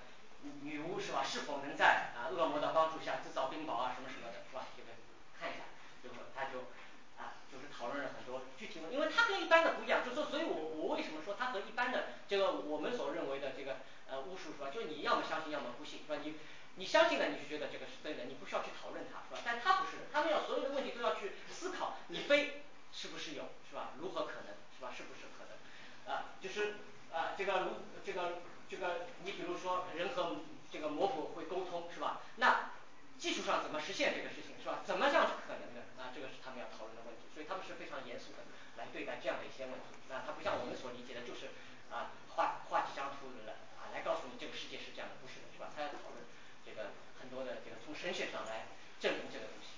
[0.61, 1.23] 女巫是吧？
[1.23, 4.65] 是否能在啊恶魔的帮助下制造冰雹啊什么什么的是吧？
[4.75, 4.89] 这个
[5.39, 5.63] 看一下，
[6.01, 6.65] 最后他就
[7.21, 13.77] 啊就是讨论了很多具体的，因为它跟一般的不一样，就说所以我我为什么说它和一般的这个我们所认为的这个
[14.09, 14.69] 呃巫术是吧？
[14.73, 16.19] 就你要么相信，要么不信是吧？
[16.23, 16.35] 你
[16.75, 19.41] 你相信了，你就觉得这个是对的，你不需要去讨论它是吧？
[19.45, 22.63] 但他不是的，他们要所有的问题都要去思考，你非
[22.93, 23.91] 是不是有是吧？
[23.99, 24.91] 如何可能是吧？
[24.95, 26.15] 是不是可能？
[26.15, 26.75] 啊，就是
[27.13, 27.69] 啊这个如
[28.05, 30.37] 这个这个你比如说人和
[30.71, 32.21] 这个魔鬼会沟通是吧？
[32.37, 32.70] 那
[33.21, 34.81] 技术上怎么实现这个事情是吧？
[34.81, 36.09] 怎么样是可能的啊？
[36.09, 38.41] 这个是他们要讨论的问题，所以他们是非常严肃的
[38.81, 41.53] 来对待这样的一些问题啊，他不像我们所理解的，就是
[41.93, 45.69] 啊画画几张图来啊来告诉你这个世界是这样的，不是的是吧？
[45.77, 46.25] 他要讨论
[46.65, 48.65] 这个很多的这个从神学上来
[48.99, 49.69] 证明这个东西。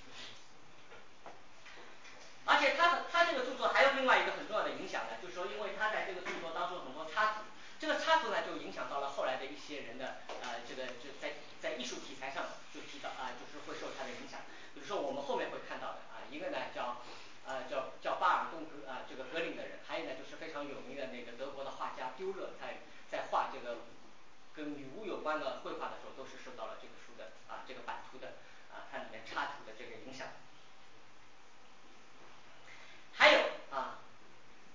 [2.45, 7.43] 而且他他这个著作还有另外一个很重要的影响呢，就是说因为他在这个著作当中很多插图。
[7.79, 12.43] 这个插图呢，就影响到了后来的一些人的呃，这个就在在艺术题材上
[12.73, 14.41] 就知道啊，就是会受他的影响。
[14.73, 16.97] 比如说我们后面会看到的啊，一个呢叫
[17.47, 23.77] 呃叫叫巴尔贡格啊这个格林的人，还有呢就是非常有名的那个德国的画家丢勒，在在画这个
[24.53, 28.35] 跟女巫有关的绘画的时候，都是受到了这个书的啊这个版图的
[28.69, 30.27] 啊它里面插图的这个影响。
[33.13, 33.39] 还有
[33.71, 33.99] 啊，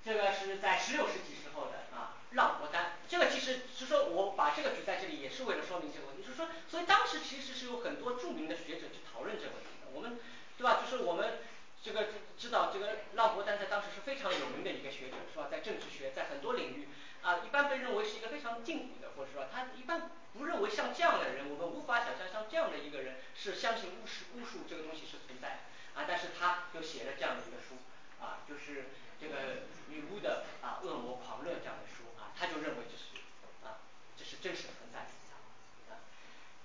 [0.09, 10.19] 这个是在十六世纪时候的啊让伯丹，这个其实是说我把这个举在这里，也是为了说明这个问题，就是说所以当时其实是有很多著名的学者去讨论这个问题的，我们
[10.57, 10.81] 对吧？
[10.81, 11.41] 就是我们
[11.83, 15.49] 这个知道这个让伯丹在当时是非常有名的一个学者是吧？
[15.51, 16.89] 在政治学在很多领域
[17.23, 27.77] 啊，一般被认为是一个非常进步的，或者说他一般不认为像这样的人，我们无法想象像这样的一个人是相信巫师巫术这个东西是存在的啊，但是他就写了这样的一个书。
[28.21, 28.91] 啊，就是
[29.21, 33.23] 这个女巫的啊恶魔狂热这样的书啊，他就认为这是
[33.67, 33.79] 啊
[34.17, 35.99] 这是真实存在的啊。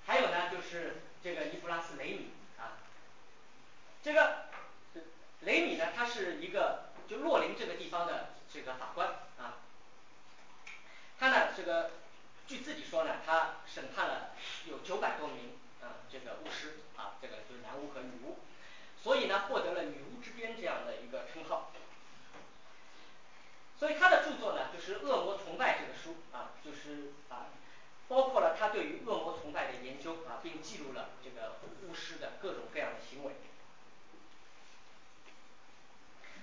[0.06, 2.78] 还有呢就是这个尼古拉斯雷米啊，
[4.04, 4.46] 这个
[5.42, 9.58] 雷米呢他是一个就洛林这个地方的这个法官啊，
[11.20, 11.92] 他呢这个
[12.48, 14.32] 据自己说呢，他审判了
[14.66, 18.40] 有九百多名啊这个巫师啊，这个就是男巫和女巫。
[19.02, 21.72] 所以呢获得了女巫之鞭这样的一个称号。
[23.80, 27.48] 所以他的著作呢就是《恶魔崇拜》这个书啊，就是啊
[28.08, 33.34] 包括了他对于恶魔崇拜的研究啊，并记录了这个巫师的各种各样的行为。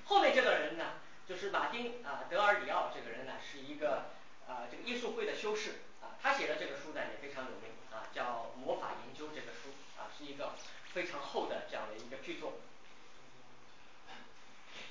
[0.05, 0.95] 后面这个人呢，
[1.29, 4.11] 就是马丁啊德尔里奥这个人呢，是一个
[4.49, 10.55] 啊这个耶稣会的修士啊，他写的这个书呢也非常有名啊，叫《魔法研究》这个书啊，是一个
[10.93, 12.55] 非常厚的这样的一个巨作。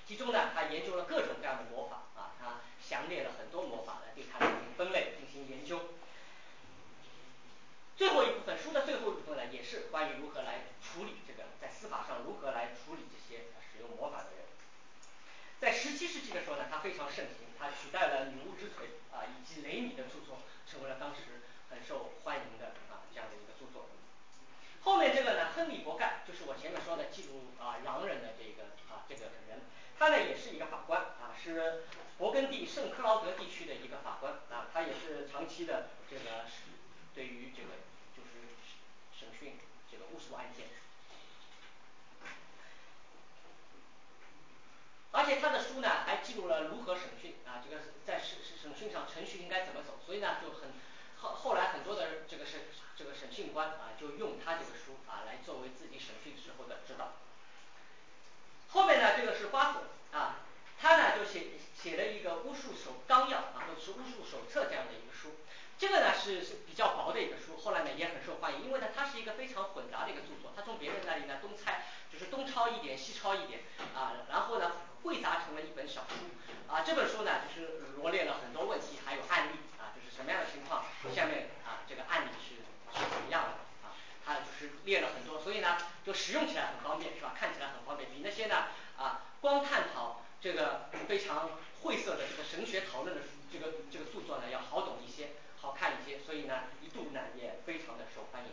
[0.09, 5.93] 其中呢他研究了各种各样的魔法啊，他详列了很多魔法来对它进行分类进行研究。
[7.95, 14.45] 最后一部分书的最后一部分呢，也是关于如何来处理这个在司法上如何来处理这些使用魔法的人。
[15.59, 23.85] 在十七世纪的时候呢，他非常盛行，他取代了女巫之腿啊以及雷米的著作，成为了当时很受欢迎的啊这样的一个著作。
[24.81, 29.61] 后面这个呢，亨利伯盖就是我前面说的记录啊狼人的这个啊这个人，
[29.99, 31.83] 他呢也是一个法官啊，是
[32.17, 36.45] 勃艮第圣克劳德地区的一个法官啊，他也是长期的这个
[37.13, 37.67] 对于这个
[38.15, 38.47] 就是
[39.11, 39.59] 审讯
[39.91, 40.67] 这个巫术案件。
[45.11, 50.71] 而且他的书呢还记录了如何审讯啊，这个在审审讯上程序应该怎么走，所以呢就很
[51.17, 52.61] 后后来很多的这个审
[52.95, 57.11] 这个审讯官啊，就用他这个书啊来作为自己审讯时候的指导。
[58.71, 59.81] 后面呢这个是花索
[60.17, 60.37] 啊，
[60.81, 65.35] 他呢就写写了一个巫术手纲要啊，或者是巫术手册这样的一个书。
[65.77, 73.61] 这个呢是是比较薄的一个书，后来呢也很受欢迎，因为呢它是一个非常混杂的一个著作，他从别人那里呢东猜就是东抄一点西抄一点
[73.95, 76.15] 啊，然后呢汇杂成了一本小书
[76.67, 80.83] 啊，这本书呢就是罗列了很多问题，还有案例啊，就是什么样的情况，
[81.15, 82.55] 下面啊这个案例是
[82.99, 83.49] 是怎么样的
[84.29, 87.33] 啊，就是列了很多，所以呢就使用起来很方便是吧？
[87.35, 91.49] 看起来很方便，比那些呢啊光探讨这个非常
[91.81, 95.31] 晦涩的这个神学讨论的这个这个著作呢要好懂一些。
[95.61, 98.51] 好看一些，所以呢一度呢也非常的受欢迎。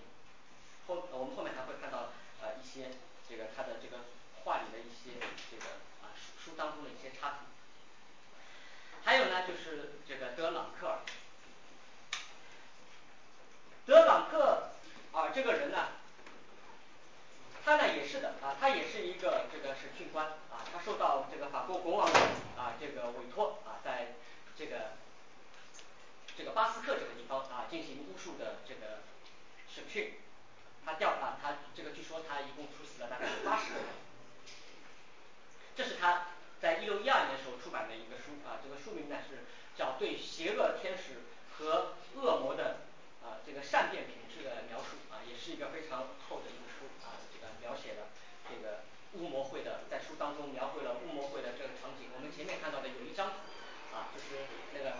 [0.88, 2.10] 后我们后面还会看到
[2.42, 2.90] 呃一些
[3.28, 4.06] 这个他的这个
[4.42, 5.66] 画里的一些这个
[6.02, 7.36] 啊书书当中的一些插图。
[9.04, 10.98] 还有呢就是这个德朗克。
[13.86, 14.70] 德朗克
[15.16, 15.88] 啊这个人呢，
[17.64, 22.06] 他呢也是的啊，他也是一个这个审讯官啊，他受到这个法国国王
[22.58, 24.12] 啊这个委托啊，在
[24.58, 24.92] 这个
[26.36, 29.00] 这个巴斯克这个地方啊进行巫术的这个
[29.74, 30.14] 审讯，
[30.84, 33.86] 他调啊他这个据说他一共处死了大概有八十个人。
[35.74, 36.28] 这是他
[36.60, 39.44] 在一六一二年时候出版的一个书啊，这个书名呢是
[39.76, 41.22] 叫对邪恶天使
[41.56, 42.85] 和恶魔的
[43.26, 48.14] 啊这个善变品质的描述啊，也是一个非常厚的一个书啊，这个描写了
[48.48, 48.86] 这个
[49.18, 53.36] 乌魔会的在书当中描绘了乌魔会的这个场景，我们前面看到的有一张图
[53.96, 54.96] 啊就是那个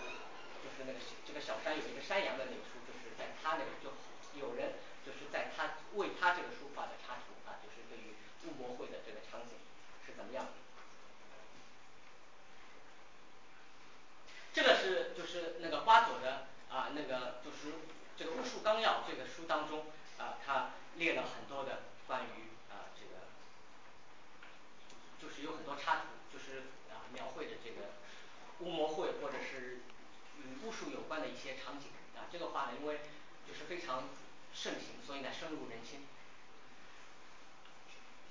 [0.63, 3.93] 就是那个这个小山有一个山羊的那个书，就是在他那个就
[4.39, 4.73] 有人
[5.05, 8.15] 就是在他为他这个书画的插图啊，就是对于
[8.47, 9.55] 乌魔会的这个场景
[10.05, 10.51] 是怎么样的。
[14.53, 17.73] 这个是就是那个花朵的啊那个就是
[18.17, 19.85] 这个巫术纲要这个书当中
[20.17, 23.27] 啊，他列了很多的关于啊这个
[25.21, 26.59] 就是有很多插图，就是
[26.91, 27.93] 啊描绘的这个
[28.59, 29.81] 巫魔会或者是
[30.37, 32.99] 与巫术有关的一些场景啊，这个画呢因为
[33.47, 34.09] 就是非常
[34.53, 36.07] 盛行，所以呢深入人心。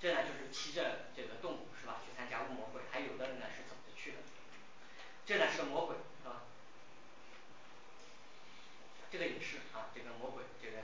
[0.01, 4.19] 这呢就是骑着这个动物是吧去参加巫魔会，还有的人呢是走着去的。
[5.25, 6.43] 这呢是个魔鬼是吧？
[9.17, 10.83] 这个也是啊这个魔鬼这个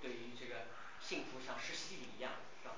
[0.00, 0.66] 对于这个
[1.00, 2.30] 幸福像施洗礼一样
[2.62, 2.74] 是吧？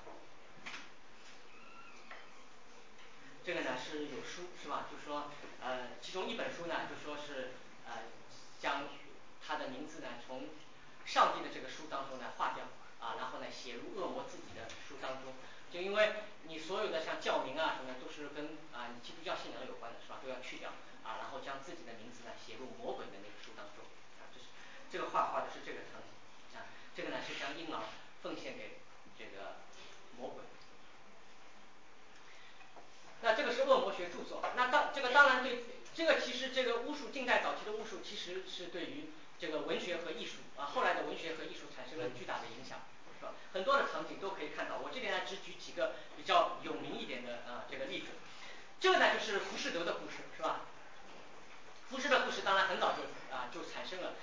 [3.45, 4.87] 这个呢是有书是吧？
[4.89, 5.29] 就说
[5.61, 7.51] 呃其中一本书呢就说是
[7.85, 8.01] 呃
[8.59, 8.87] 将
[9.45, 10.49] 他的名字呢从
[11.05, 12.65] 上帝的这个书当中呢划掉
[12.99, 15.33] 啊，然后呢写入恶魔自己的书当中，
[15.71, 16.13] 就因为
[16.47, 20.19] 你所有的像教名啊什么都是跟啊基督教信仰有关的是吧？
[20.23, 20.71] 都要去掉
[21.03, 23.85] 啊，然后将自己的名字呢写入魔鬼的那个书当中，
[24.91, 26.65] 这个画画的是这个场景啊，
[26.95, 27.81] 这个呢是将婴儿
[28.21, 28.79] 奉献给
[29.17, 29.57] 这个
[30.17, 30.43] 魔鬼。
[33.21, 35.63] 那这个是恶魔学著作，那当这个当然对
[35.95, 39.09] 这个其实这个巫术近代早期的巫术其实是对于
[39.39, 42.79] 这个文学和艺术啊后来的文学和艺术产生了巨大的影响
[43.19, 43.33] 是吧？
[43.53, 48.07] 很多的场景都可以看到，我这边呢只举几个比较有名一点的啊这个例子，
[48.79, 50.61] 这个呢就是浮士德的故事是吧？
[51.89, 53.03] 浮士德故事当然很早就
[53.35, 54.13] 啊就产生了，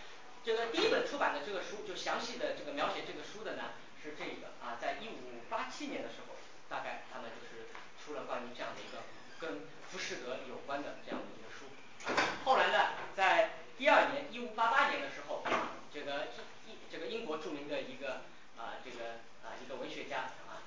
[0.45, 3.71] 这个第一本出版的这个书就详细的这个描写这个书的呢
[4.03, 6.35] 是这个啊在一五八七年的时候，
[6.69, 7.69] 大概他们就是
[8.05, 9.03] 出了关于这样的一个
[9.39, 11.67] 跟浮士德有关的这样的一个书，
[12.45, 15.45] 后来呢在第二年一五八八年的时候，
[15.93, 16.29] 这个
[16.67, 18.23] 英这个英国著名的一个
[18.57, 20.63] 啊这个啊一个文学家啊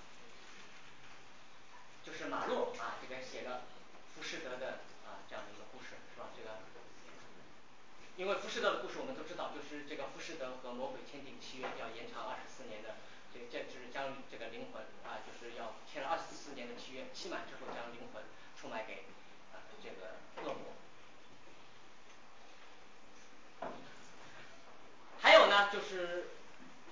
[2.06, 3.64] 就是马洛啊这个写了
[4.14, 6.28] 浮士德的啊这样的一个故事是吧？
[6.38, 6.60] 这个
[8.18, 12.96] 因为浮士德的故事我们都知道，就是这个浮士德和魔鬼签订契约，要延长二十四年的，
[13.34, 18.24] 这这就是将这个灵魂啊就是要签了二十四年的契约，期满之后将灵魂
[18.56, 19.04] 出卖给
[19.52, 20.16] 啊这个
[20.48, 20.72] 恶魔。
[25.22, 26.28] 还有呢就是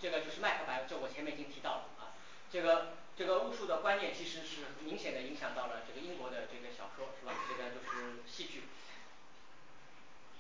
[0.02, 2.12] 这个就是麦克白，这我前面已经提到了啊，
[2.52, 7.32] 这个这个巫术的观念其实是明显的影响到了这个英国的这个小说是吧？
[7.48, 8.64] 这个就是戏剧。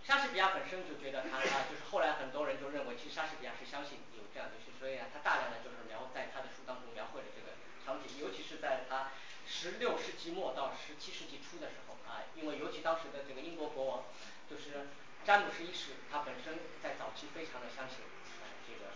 [0.05, 9.11] 莎士比亚本身就觉得他啊就是后来很多人就认为，其实莎士比亚是相信有这样的事，所以呢他大量的就是描在他的书当中描绘了这个场景，尤其是在他
[9.47, 14.03] 十六世纪末到十七世纪初的时候啊，因为尤其当时的这个英国国王
[14.49, 14.91] 就是
[15.23, 18.03] 詹姆士一世，他本身在早期非常的相信
[18.67, 18.91] 这个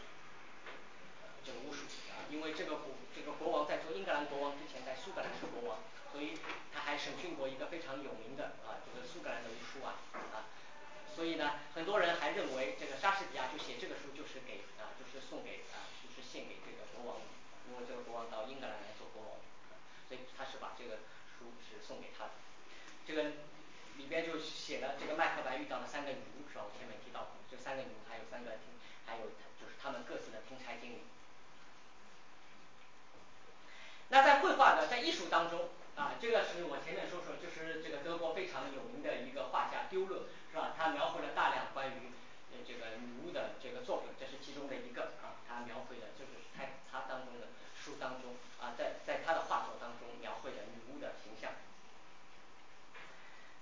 [1.46, 5.80] 这个巫术啊，因为这个国这个国王在做英格兰国王之前，在苏格兰是国王，
[6.12, 6.36] 所以
[6.74, 9.96] 他还审讯过一个非常有名的啊这个苏格兰的巫术啊
[10.36, 10.52] 啊。
[11.18, 17.18] 所以呢很多人还认为这个莎士比亚就写这个书就是给啊就是送给啊就是献给这个国王，
[17.68, 19.42] 因为这个国王到英格兰来做国王，
[20.08, 21.02] 所以他是把这个
[21.34, 22.32] 书是送给他的。
[23.08, 23.32] 这个
[23.98, 26.66] 里边就写了这个麦克白遇到了三个女巫是吧？
[26.66, 28.52] 我前面提到这三个女巫还有三个
[29.06, 29.26] 还有
[29.60, 31.02] 就是他们各自的听差经历。
[34.10, 40.74] 那在绘画的在艺术当中啊这个是我前面说说就是这个德国非常有名的一个画家丢勒是吧？
[40.78, 42.12] 他描绘了大量关于
[42.66, 51.52] 这个女巫的这个作品，这是其中的一个啊，他描绘的就是他他当中的书当中啊在在他的画作当中描绘的女巫的形象。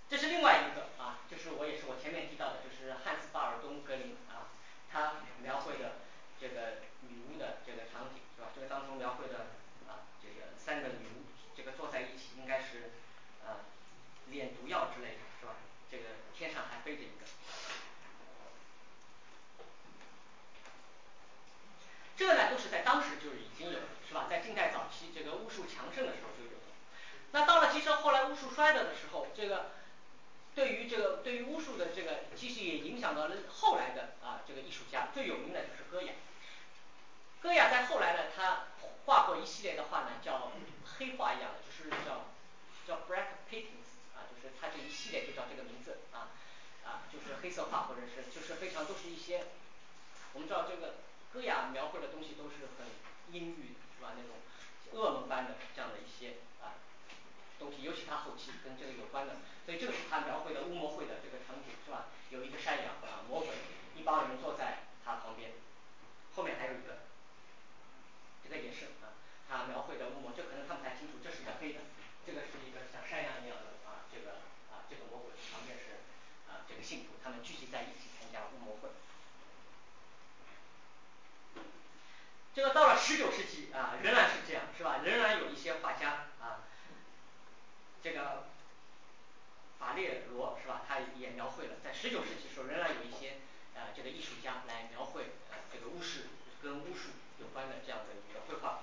[0.10, 4.54] 这是另外一个啊就是我也是我前面提到的就是汉斯巴尔东格林啊，
[4.92, 5.94] 他描绘的
[6.40, 8.50] 这个女巫的这个场景是吧？
[8.54, 9.48] 这个当中描绘的
[9.88, 11.26] 啊这个三个女巫
[11.56, 12.92] 这个坐在一起应该是
[13.46, 13.66] 呃
[14.30, 15.54] 炼毒药之类的是吧？
[15.90, 16.04] 这个
[16.38, 17.26] 天上还飞着一个。
[22.18, 24.28] 这个呢都是在当时就已经有了是吧？
[24.30, 26.64] 在近代早期这个巫术强盛的时候就有了。
[27.32, 29.72] 那到了其实后来巫术衰落的时候，这个
[30.56, 36.14] 对于这个对于巫术的这个其实也影响到了后来的啊这个艺术家，最有名的就是戈雅。
[37.42, 38.66] 戈雅在后来呢他
[39.06, 40.52] 画过一系列的画呢，叫
[40.98, 42.26] 黑画一样的，就是叫
[42.88, 46.30] 叫 black paintings 啊就是他这一系列就叫这个名字啊
[46.84, 49.46] 啊就是黑色画或者是就是非常都是一些
[50.34, 50.96] 我们知道这个
[51.34, 52.88] 戈雅描绘的东西都是很
[53.32, 54.14] 阴郁是吧？
[54.16, 54.36] 那种
[54.94, 56.76] 噩梦般的这样的一些啊
[57.60, 62.06] 东西，尤其他后期跟这个有关的，所以这个是他描绘的乌魔会的这个场景是吧？
[62.30, 63.50] 有一个山羊啊魔鬼
[63.96, 65.52] 一帮人坐在他旁边，
[66.36, 67.00] 后面还有一个
[68.48, 69.18] 这个也是啊
[69.50, 71.80] 他描绘的乌魔，这可能看不太清楚，这是一个黑的，
[72.26, 74.42] 这个是一个像山羊一样的啊这个
[74.72, 76.02] 啊这个魔鬼旁边是
[76.50, 78.90] 啊这个信徒，他们聚集在一起参加巫魔会。
[82.54, 85.02] 这个到了十九世纪啊仍然是这样是吧？
[85.04, 86.64] 仍然有一些画家啊
[88.02, 88.46] 这个
[89.80, 90.82] 法列罗是吧？
[90.88, 93.38] 他也描绘了在十九世纪时候仍然有一些
[93.76, 96.28] 啊这个艺术家来描绘啊这个巫师
[96.62, 97.10] 跟巫术
[97.40, 98.80] 有关的这样的一个绘画。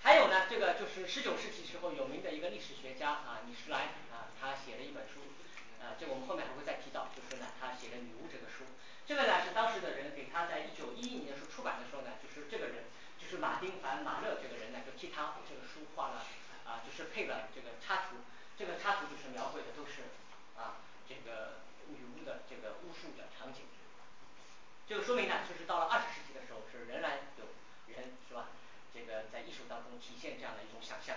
[0.00, 5.20] 还有呢这个就是十九世纪时候有名的一个历史学家啊米施莱啊，他写了一本书
[5.80, 8.64] 啊这个我们后面还会再提到，就是呢他写的女巫这个书，
[9.06, 12.84] 这个呢是当时的人给他在一九一一年时候出版的时候呢，就是这个人
[13.18, 16.26] 就是马丁凡马勒这个人呢就替他这个书画了
[16.66, 18.16] 啊就是配了这个插图，
[18.58, 20.12] 这个插图就是描绘的都是
[20.56, 23.64] 啊这个女巫的这个巫术的场景。
[24.88, 27.44] 这个说明呢就是到了二十世纪的时候是仍然有
[27.94, 28.48] 人是吧？
[28.92, 31.16] 这个在艺术当中体现这样的一种想象。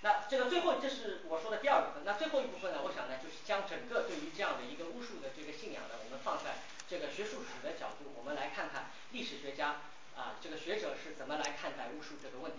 [0.00, 9.80] 那这个最后这是我说的第二部分，那最后一部分呢，我想呢就是将整个对于这样的一个巫术的这个信仰呢，我们放在这个学术史的角度，我们来看看历史学家
[10.16, 12.58] 啊这个学者是怎么来看待巫术这个问题。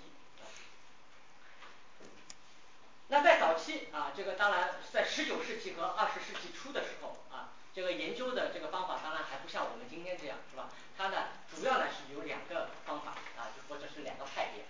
[3.08, 10.70] 那在早期啊这个当然在十九世纪和二十世纪初的时候啊，这个研究的这个方法当然还不像我们今天这样是吧？
[10.98, 14.64] 它呢主要呢是有两个方法啊或者是两个派别，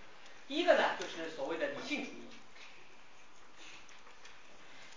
[0.48, 2.28] 第一个呢就是所谓的理性主义。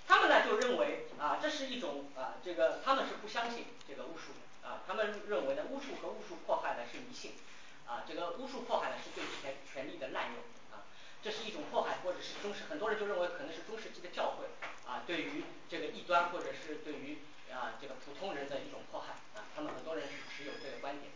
[0.07, 7.33] 他们呢就认为啊这是一种啊这个他们是不相信这个巫术的啊，他们认为呢巫术和巫术迫害呢是迷信
[7.87, 10.37] 啊这个巫术迫害呢是对权权力的滥用
[10.71, 10.85] 啊，
[11.23, 14.47] 这是一种迫害，或者是中世很多人就认为可能是中世纪的教会
[14.87, 17.19] 啊对于这个异端或者是对于
[17.53, 21.11] 啊这个普通人的一种迫害啊，他们很多人是持有这个观点。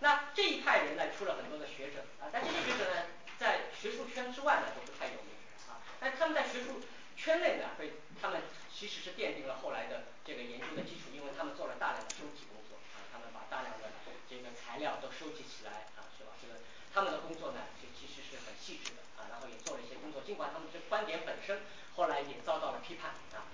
[0.00, 3.06] 那这一派人呢出了很多的学者啊，但这些学者呢
[3.38, 5.34] 在学术圈之外呢都不太有名
[5.68, 6.82] 啊，但他们在学术
[7.16, 13.90] 圈内呢会他们其实是奠定了后来的这个研究的基础，因为他们做了大量的收集工作啊，他们把大量的
[14.28, 16.32] 这个材料都收集起来啊是吧？
[16.40, 16.54] 这个
[16.92, 21.62] 他们的工作呢就其实是很细致的啊，然后也做了一些工作，尽管他们这观点本身
[21.94, 23.46] 后来也遭到了批判啊。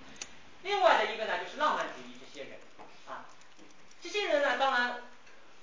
[0.63, 2.59] 另外的一个呢就是浪漫主义这些人
[3.07, 3.25] 啊，
[4.01, 5.01] 这些人呢当然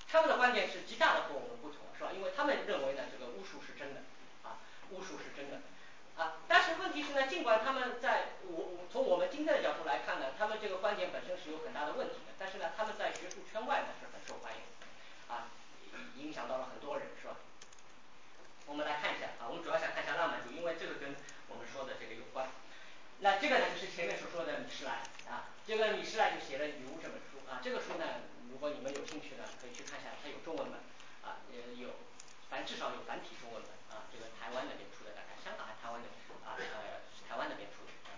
[0.08, 2.10] 他们的观点是极大的和我们不同是吧？
[2.14, 4.02] 因为他们认为呢这个巫术是真的
[4.42, 4.58] 啊，
[4.90, 5.60] 巫术是真的。
[6.16, 14.60] 啊但是问题是呢尽管他们在我从我们今天的角度来看呢，他们这个观点本身是有很大的问题的，但是呢他们在学术圈外呢是很受欢迎
[15.28, 15.50] 啊，
[16.16, 17.36] 影响到了很多人是吧？
[18.66, 21.14] 我们来看一下啊，我们主要想看一下浪漫主义，因为这个跟
[21.48, 22.48] 我们说的这个有关。
[23.20, 28.04] 那这个呢就是前面所说的米施莱啊，这个米施莱就写了女巫这本书啊，这个书呢
[28.50, 30.78] 如果你们有兴趣呢可以去看一下，它有中文本
[31.22, 31.90] 啊也有
[32.48, 36.08] 反正至少有繁体中文本啊，这个台湾那边出的，大概香港还台湾的
[36.44, 38.16] 啊呃台湾那边出的啊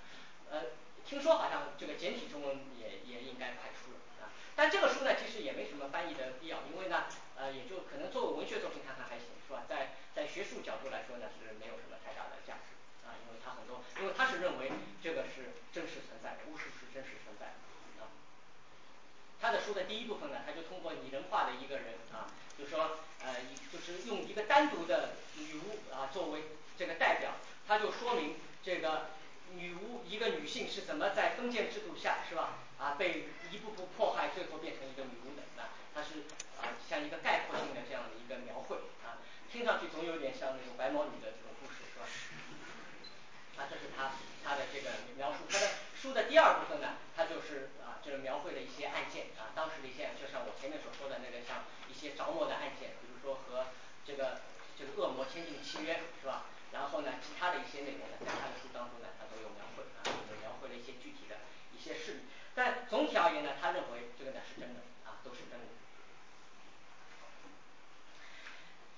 [0.51, 0.63] 呃
[1.05, 7.05] 听说好像这个简体中文也也应该快出了啊，但这个书呢其实也没什么翻译的必要，因为呢
[7.37, 9.65] 呃也就可能作为文学作品看看还行是吧？
[9.69, 12.75] 在在学术角度来说呢是没有什么太大的价值
[13.09, 14.71] 啊，因为他很多因为他是认为
[15.03, 18.09] 这个是真实存在的，巫术是真实存在的啊。
[19.41, 22.27] 他的书的第一部分呢，他就通过拟人化的一个人啊，
[22.59, 23.35] 就说呃
[23.73, 26.43] 就是用一个单独的女巫啊作为
[26.77, 27.33] 这个代表，
[27.67, 29.11] 他就说明这个
[29.55, 32.59] 女巫一个女性是怎么在封建制度下是吧？
[32.79, 36.25] 啊被一步步迫害，最后变成一个女巫的啊，他是
[36.61, 39.19] 啊像一个概括性的这样的一个描绘啊，
[39.51, 41.49] 听上去总有点像那种白毛女的这种？
[43.59, 44.13] 啊这是他
[44.45, 45.69] 他的这个描述，他的
[46.01, 53.67] 书的第二部分呢，他就是啊就是描绘了一些案件啊，当时的一些就像我前面所说的那个像一些着魔的案件，比如说和
[54.07, 54.41] 这个
[54.79, 56.47] 这个恶魔签订契约是吧？
[56.73, 61.37] 然后呢其他的一些内容呢，在他的书当中呢他都有描绘啊，有描绘了一些具体的
[61.75, 62.21] 一些事例，
[62.55, 65.67] 但总体而言呢，他认为这个呢是真的啊都是真的。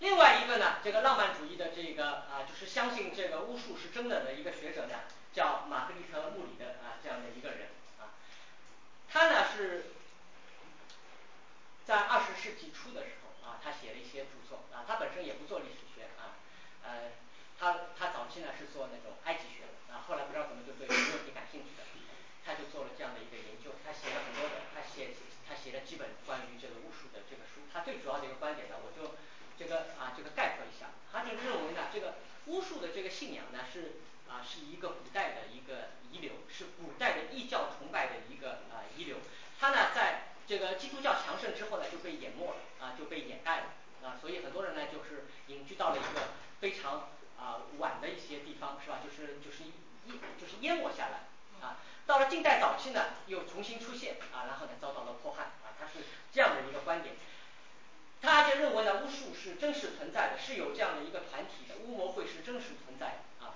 [0.00, 5.00] 另外一个呢这个浪漫主义的这个啊就是相信这个巫术是真的的一个学者呢，
[5.32, 7.68] 叫玛格丽特穆里的啊这样的一个人
[8.00, 8.16] 啊，
[9.08, 9.92] 他呢是
[11.86, 16.38] 在二十世纪初的时候啊，他写了一些著作啊，他本身也不做历史学啊，
[16.84, 17.12] 呃
[17.58, 21.84] 他他早期呢是做那种埃及学的啊，后来不知道怎么就对这个问题感兴趣的，
[22.44, 25.12] 他就做了这样的一个研究，他写了很多的，他写
[25.48, 29.14] 他写了几本关于这个巫术的这个书，他最主要的一个观点呢，我就
[29.60, 32.14] 这个啊这个概括一下，他就认为呢这个
[32.46, 39.16] 巫术的这个信仰呢是啊是一个古代的一个遗留，是古代的异教崇拜的一个啊遗留，
[39.60, 43.64] 他呢在这个基督教强盛之后呢就被淹没了啊就被掩盖了
[44.02, 46.28] 啊，所以很多人呢就是隐居到了一个
[46.60, 49.00] 非常啊晚的一些地方是吧？
[49.04, 49.64] 就是就是
[50.06, 51.28] 淹就是淹没下来
[51.60, 57.14] 啊，到了近代早期呢又重新出现啊，然后呢遭到了迫害啊，他是这样的一个观点。
[58.22, 63.54] 他就认为呢巫术是真实存在的，是有这样的一个团体的，巫魔会是真实存在的啊。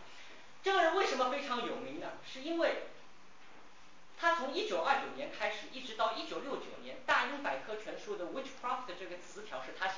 [0.62, 2.12] 这个人为什么非常有名呢？
[2.27, 2.85] 是因为
[4.19, 9.95] 他从一九二九年开始，一直到一九六九年，大英百科全书的 witchcraft 这个词条是他写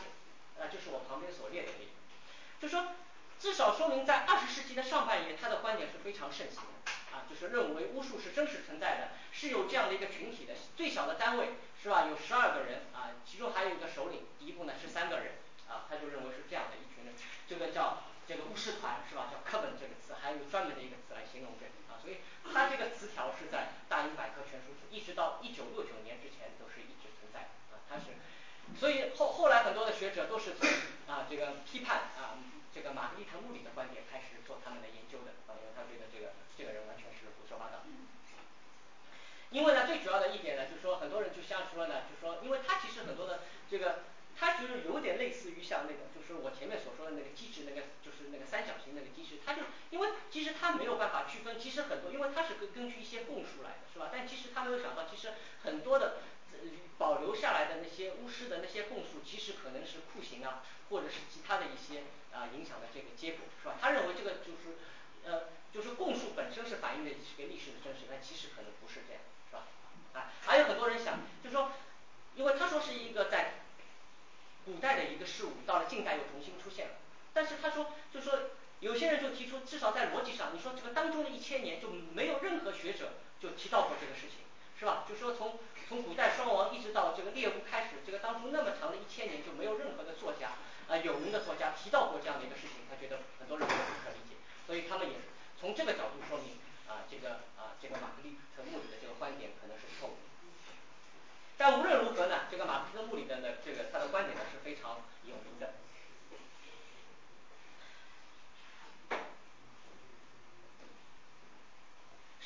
[0.57, 1.91] 的，呃就是我旁边所列的这个，
[2.61, 2.95] 就说
[3.39, 12.07] 至少说明在二十世纪的上半叶，他的观点是非常盛行的，啊就是认为巫术是真实存在的，是有这样的一个群体的，最小的单位是吧？
[12.09, 15.35] 有十二个人啊，其中还有一个首领，一共呢是三个人
[15.69, 17.15] 啊，他就认为是这样的一群人，
[17.49, 19.29] 这个叫这个巫师团是吧？
[19.31, 22.19] 叫课本这个词，还有专门的一个词来形容这个啊，所以
[22.53, 28.17] 他这个词条是在大英百科全书一直到一九六九年之前都是一直存在啊，他是，
[28.79, 30.69] 所以后后来很多的学者都是从
[31.07, 32.37] 啊这个批判啊
[32.75, 37.85] 这个马格丽特物理的观点开始做他们的研究的啊，因为他觉得这个这个人完全是胡说八道。
[39.51, 43.41] 因为呢最主要的一点呢就是说很多人就像说呢就说，因为他其实很多的
[43.71, 44.05] 这个
[44.39, 54.11] 他其实有点类似于像那个就是我前面所说的那个机制那个就是那个三角形那个机制，他就因为其实他没有办法区分，其实很多因为他是根根据一些供述来的是吧？
[54.13, 56.19] 但其实他没有想到，其实很多的
[56.99, 63.77] 保留下来的那些巫师的那些供述，其实可能是酷刑啊，或者是其他的一些啊影响的这个结果是吧？
[63.81, 64.79] 他认为这个就是
[65.25, 69.67] 呃就是供述本身是反映的这个历史的真实，但其实可能不是这样是吧？
[70.15, 71.73] 啊还有很多人想就是说，
[72.35, 73.55] 因为他说是一个在
[74.65, 76.95] 古代的一个事物，到了近代又重新出现了，
[77.33, 78.33] 但是他说就说
[78.81, 84.41] 有些人就提出，至少在逻辑上，你说这个当中的一千年就没有任何学者就提到过这个事情
[84.79, 85.05] 是吧？
[85.09, 90.59] 就说从从古代双王一直到这个猎巫开始，这个当中那么长的一千年就没有任何的作家
[90.89, 94.35] 啊有名的作家提到过这样的一个事情，他觉得很多人不可理解，
[94.67, 95.15] 所以他们也
[95.61, 96.59] 从这个角度说明
[96.89, 100.27] 啊这个啊这个马格丽特穆里的这个观点可能是错误的。
[101.57, 105.75] 但无论如何呢，这个马克思穆里的呢这个他的观点呢是非常有名的。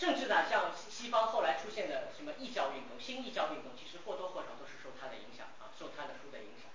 [0.01, 6.71] 甚至呢像西西方后来出现的什么异教运动，新异教运动其实或多或少都是受他的影响啊，受他的书的影响。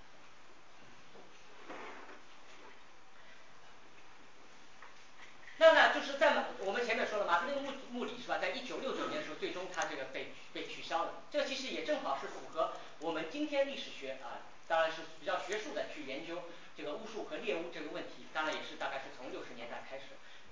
[5.58, 16.44] 那呢就是在我们前面说了马克利穆穆里是吧，在一九六九年的时候最终他这个被被取消了，这其实也正好是符合我们今天历史学啊当然是比较学术的去研究
[16.76, 20.04] 这个巫术和猎巫这个问题，当然也是大概是从六十年代开始，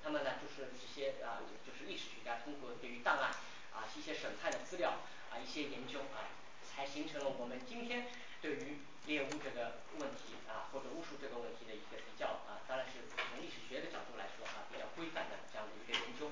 [0.05, 3.31] 他们呢就是这些啊就是历史学家通过对于档案
[3.73, 5.01] 啊一些审判的资料
[5.33, 6.29] 啊一些研究啊，
[6.63, 8.07] 才形成了我们今天
[8.43, 16.31] 对于猎巫这个问题啊或者巫术这个问题的一个比较啊当然是从历史学的角度来说啊比较规范的这样的一个研究。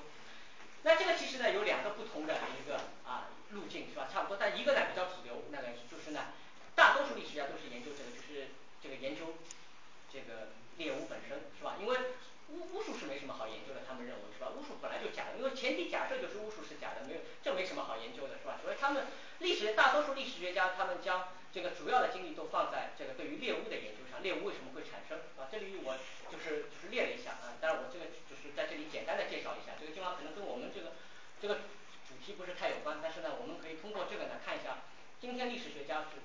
[0.83, 2.75] 那这个其实呢有两个不同的一个
[3.05, 4.07] 啊路径是吧？
[4.11, 6.33] 差不多，但一个呢比较主流，那个就是呢
[6.75, 8.49] 大多数历史学家都是研究这个就是
[8.81, 9.35] 这个研究
[10.11, 11.77] 这个猎巫本身是吧？
[11.79, 11.97] 因为
[12.53, 14.49] 巫巫术是没什么好研究的，他们认为是吧？
[14.53, 18.59] 巫术本来就假的，因为前提假设就是巫术是假的，没有这没什么好研究的是吧？
[18.61, 19.07] 所以他们
[19.39, 25.49] 历史大多数历史学家他们将这个主要的精力都放在这个对于猎巫的研究上，猎巫为什么会产生啊？
[25.51, 25.97] 这里我
[26.29, 30.93] 就是就是列了一下啊，当然我这个就是在这里简单的介绍一下，这个地方可能跟我们这个
[31.41, 31.65] 这个
[32.07, 34.85] 主题不是太有关，但是呢我们可以通过这个呢看一下
[35.19, 36.21] 今天历史学家是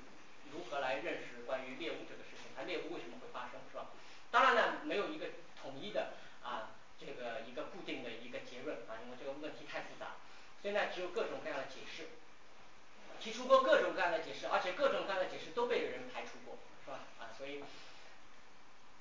[0.52, 3.88] 如何来认识关于猎巫这个事情，它猎巫为什么会发生是吧？
[4.30, 5.26] 当然呢没有一个
[5.62, 6.12] 统一的
[6.42, 10.16] 啊这个一个固定的一个结论啊，因为这个问题太复杂，
[10.62, 12.08] 现在只有各种各样的解释，
[13.20, 17.00] 提出过各种各样的解释，而且各种各样的解释都被人排除过是吧？
[17.18, 17.62] 啊所以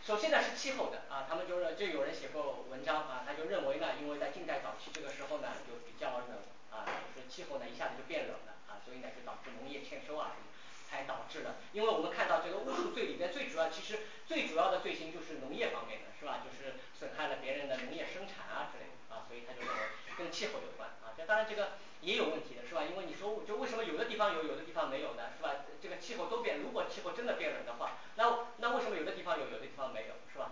[0.05, 6.37] 首先呢是气候的啊，他们就就有人写过文章啊，他就认为呢因为在近代早期这个时候呢就比较冷
[6.71, 6.85] 啊，
[7.15, 10.47] 就是气候呢一下子就变冷了啊，所以呢就导致农业欠收啊什么。
[10.89, 16.39] 才导致的，因为我们看到这个巫术罪里边最主要其实最主要的罪行就是农业方面的是吧？
[16.43, 19.81] 就是损害了别人的农业生产啊之类的啊，所以他就认为
[20.17, 22.83] 跟气候有关啊，这当然这个也有问题的是吧？
[22.83, 25.65] 因为你说就为什么有的地方有，有的地方没有呢是吧？
[25.81, 30.51] 这个气候都变，如果气候真的变冷的话，那那为什么有的地方有，有的地方没有是吧？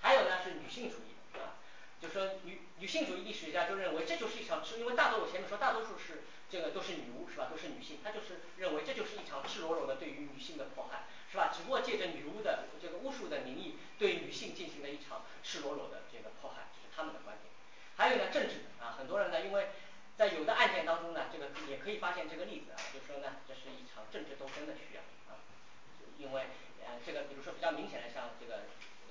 [0.00, 1.14] 还有呢是女性主义，
[2.02, 11.50] 就说女女性主义历史学家就认为这就是一场赤，因为大多我前面说大多数是这个都是女巫是吧，都是女性，她就是认为这就是一场赤裸裸的对于女性的迫害是吧？
[11.54, 17.48] 只不过借着女巫的这个巫术的名义对女性进行了一场赤裸裸的这个迫害，这是他们的观点。
[17.96, 19.68] 还有呢政治啊，很多人呢因为
[20.16, 25.02] 在有的案件当中呢，这个也可以发现这个例子啊，就说呢这是一场政治斗争的需要
[25.32, 25.38] 啊，
[26.18, 26.42] 因为
[26.84, 28.64] 呃这个比如说比较明显的像这个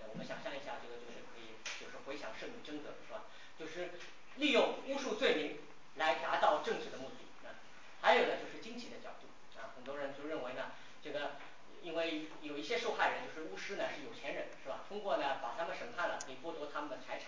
[0.09, 3.23] 我们想象一下这个就是可以就是回想圣女贞德是吧？
[3.57, 3.91] 就是
[4.35, 5.57] 利用巫术罪名
[5.95, 7.53] 来达到政治的目的啊。
[8.01, 9.27] 还有呢就是经济的角度
[9.59, 10.71] 啊，很多人就认为呢
[11.03, 11.33] 这个
[11.81, 14.81] 因为有一些受害人就是巫师呢是有钱人是吧？
[14.87, 17.27] 通过呢把他们审判了，可以剥夺他们的财产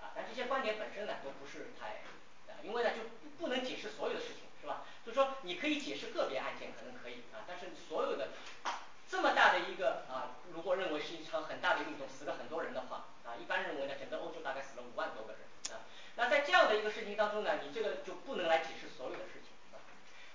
[0.00, 2.02] 啊，但这些观点本身呢都不是太
[2.52, 3.02] 啊，因为呢就
[3.38, 4.84] 不能解释所有的事情是吧？
[5.04, 8.28] 就是说你可以解释个别案件可能可以啊，但是所有的
[9.10, 15.42] 这么大的一个啊，如果认为是一场很大的运动，死了很多人的话啊，一般认为呢整个欧洲大概死了五万多个人
[15.74, 15.82] 啊，
[16.14, 19.82] 那在这样的一个事情当中呢，你这个就不能来解释所有的事情啊。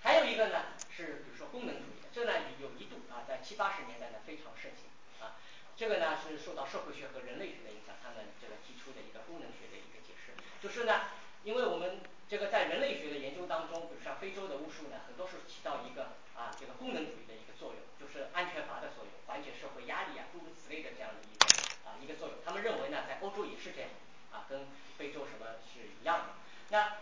[0.04, 4.92] 还有一个呢是比如说功能主义的，这呢有一度啊在七八十年代呢非常盛行
[5.24, 5.40] 啊，
[5.78, 11.08] 这个呢是受到社会学和人类学的影响，他们这个提出的一个功能学的一个解释，就是呢
[11.46, 21.46] 因为我们这个在人类学的研究当中，比如像非洲的巫术呢，很多是起到一个啊这个功能主义的一个作用，就是安全阀的作用，缓解社会压力啊诸如此类的这样的一个
[21.88, 23.90] 啊一个作用，他们认为呢在欧洲也是这样
[24.32, 24.66] 啊，跟
[24.98, 26.34] 非洲什么是一样的。
[26.70, 26.98] 那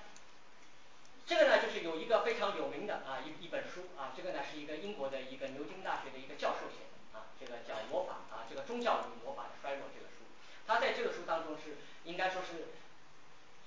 [1.25, 10.25] 这个呢就是有一个非常有名的啊一一本书啊，这个呢是一个英国的一个牛津大学的一个教授写的啊，这个叫魔法啊这个宗教与魔法的衰落这个书，
[10.67, 12.67] 他在这个书当中是应该说是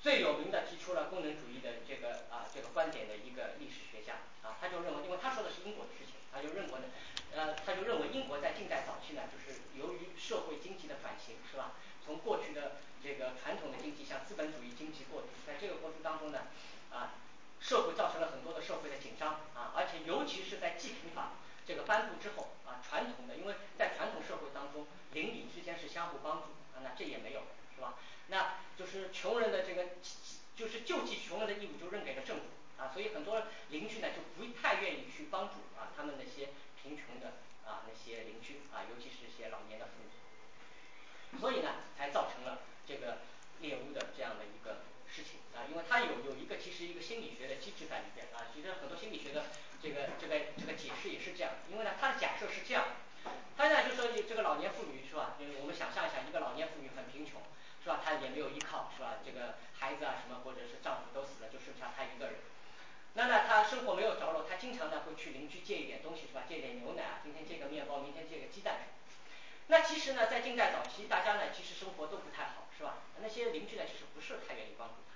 [0.07, 6.87] 最有名的提出了功能主义的这个啊这个观点的一个历史学家啊，他就认为因为他说的是英国的事情，他就认为呢
[7.35, 11.73] 呃他就认为英国在近代早期呢就是由于社会经济的转型是吧？
[12.05, 16.47] 从过去的这个传统的经济向资本主义经济过渡，在这个过程当中呢
[16.95, 17.19] 啊
[17.59, 21.33] 社会造成了很多的社会的紧张啊，而且尤其是在济贫法
[21.67, 27.41] 这个颁布之后啊，传统的因为在传统社会当中邻里之间是相互帮助啊，那这也没有
[27.75, 27.95] 是吧？
[28.29, 29.85] 那就是穷人的这个
[30.57, 32.43] 就是救济穷人的义务就扔给了政府
[32.79, 36.51] 啊，所以很多邻居呢就不太愿意去帮助啊他们那些
[36.83, 39.93] 贫穷的啊那些邻居啊，尤其是一些老年的妇
[41.33, 43.19] 女，所以呢才造成了这个
[43.61, 49.47] 猎巫的这样的一个事情啊，因为它有有一个其实一个心理学的机制在里边啊，其实很多心理学的
[49.83, 52.85] 这个这个这个解释也是这样，因为呢它的假设是这样，
[53.57, 55.37] 他呢就说这个老年妇女是吧？
[55.39, 57.41] 就是我们想象一下一个老年妇女很贫穷
[57.87, 58.01] 是吧？
[58.05, 59.23] 她也没有依靠是吧？
[59.25, 62.35] 这个孩子啊什么或者是丈夫都死了，就剩下她一个人。
[63.15, 66.43] 那呢她生活没有着落，她经常呢会去邻居借一点东西是吧？
[66.49, 68.75] 借点牛奶啊，今天借个面包，明天借个鸡蛋。
[69.69, 73.07] 那其实呢在近代早期大家呢其实生活都不太好是吧？
[73.23, 75.15] 那些邻居呢其实不是太愿意帮助她，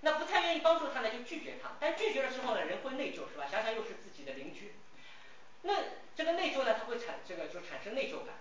[0.00, 3.44] 那不太愿意帮助她呢就拒绝她，但拒绝了之后呢人会内疚是吧？
[3.50, 4.72] 想想又是自己的邻居，
[5.62, 5.74] 那
[6.16, 8.34] 这个内疚呢他会产这个就产生内疚感。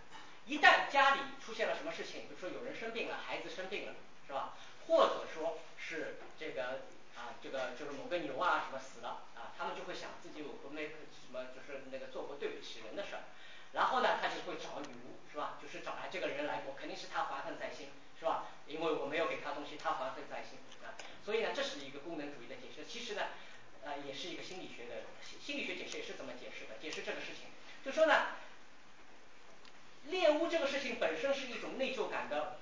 [0.48, 3.94] 一旦家里出现了什么事情，比如说有人生病了，孩子生病了
[4.26, 4.54] 是吧？
[4.88, 13.24] 或者说是这个啊这个就是某个牛啊什么死了啊，他们就会想自己有过那个什么就是那个做过对不起人的事儿，
[13.74, 15.60] 然后呢他就会找女巫是吧？
[15.62, 18.46] 就是找来这个人来我肯定是他怀恨在心是吧？
[18.68, 20.96] 因为我没有给他东西，他怀恨在心啊，
[21.26, 23.24] 所以呢这是一个功能主义的解释，其实呢
[23.84, 25.04] 呃也是一个心理学的
[25.44, 27.52] 心理学解释也是这么解释的，解释这个事情，
[27.84, 28.28] 就说呢
[30.10, 32.60] 猎巫这个事情本身是一种内疚感的，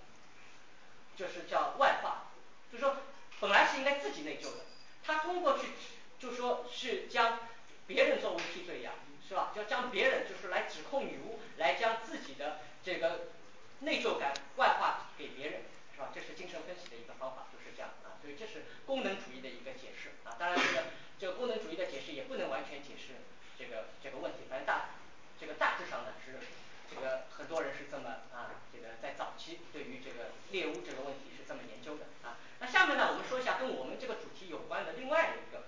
[1.16, 2.26] 就是叫外化，
[2.72, 2.98] 就是说
[3.40, 4.66] 本来是应该自己内疚的，
[5.04, 5.68] 他通过去
[6.20, 7.40] 就说是将
[7.88, 8.94] 别人作为替罪羊
[9.28, 9.52] 是吧？
[9.56, 13.28] 就将别人就是来指控女巫，来将自己的这个
[13.80, 15.62] 内疚感外化给别人
[15.94, 16.10] 是吧？
[16.14, 20.84] 这是精神分析的一个方法就是这样啊，所以这是功能主义的一个解释啊，当然这个
[21.20, 23.14] 这个功能主义的解释也不能完全解释
[23.58, 24.90] 这个这个问题，反正大
[25.40, 26.40] 这个大致上呢是
[26.90, 35.66] 这个很多人是这么啊这个在早期对于这个猎巫这个问题是这么研究的啊，那下面呢我们说一下跟我们这个主题有关的另外的一个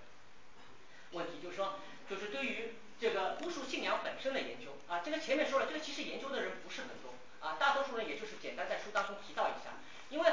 [1.11, 1.79] 问题，就是说
[2.09, 9.77] 就是对于这个巫术信仰本身的研究啊，这个前面说了这个其实研究的人不是很多啊，大多数人也就是简单在书当中提到一下，
[10.09, 10.31] 因为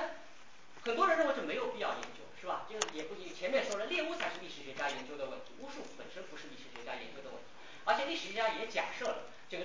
[0.85, 2.67] 很多人认为这没有必要研究是吧？
[2.69, 7.49] 就是也不前面说了猎巫才是历史学家研究的问题，巫术本身不是历史学家研究的问题，
[7.85, 9.17] 而且历史学家也假设了
[9.49, 9.65] 这个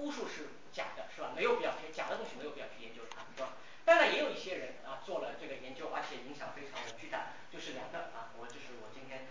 [0.00, 1.32] 巫术是假的是吧？
[1.36, 3.52] 没有必要去假的东西没有必要去研究它是吧？
[3.84, 9.26] 当然也有一些人啊做了这个研究，而且影响非常的巨大，就是两个啊，我这是我今天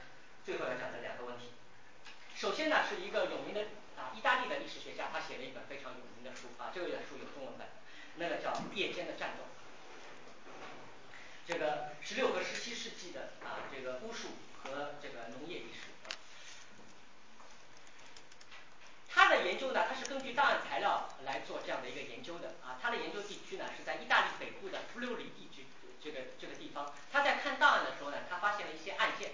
[0.46, 1.52] 最后要讲的两个问题。
[2.36, 3.62] 首先呢是一个有名的
[3.98, 7.68] 啊意大利的历史学家，他写了一本非常有名的书啊，这个书有中文版，
[8.16, 9.44] 那个叫夜间的战斗。
[11.48, 14.30] 这个十六和十七世纪的啊这个巫术
[14.64, 15.90] 和这个农业历史。
[19.20, 22.80] 他的研究呢，他是根据档案材料来做这样的一个研究的啊。
[22.82, 25.68] 他的研究地区呢是在意大利北部的弗留里地区
[26.02, 26.96] 这个这个地方。
[27.12, 29.32] 他在看档案的时候呢，他发现了一些案件，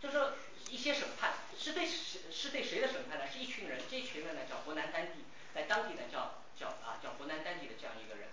[0.00, 0.34] 就说
[0.70, 3.24] 一些审判是对是是对谁的审判呢？
[3.26, 8.28] 是一群人，这一群人呢叫伯南丹蒂，在当地呢叫叫啊叫伯南丹蒂的这样一个人。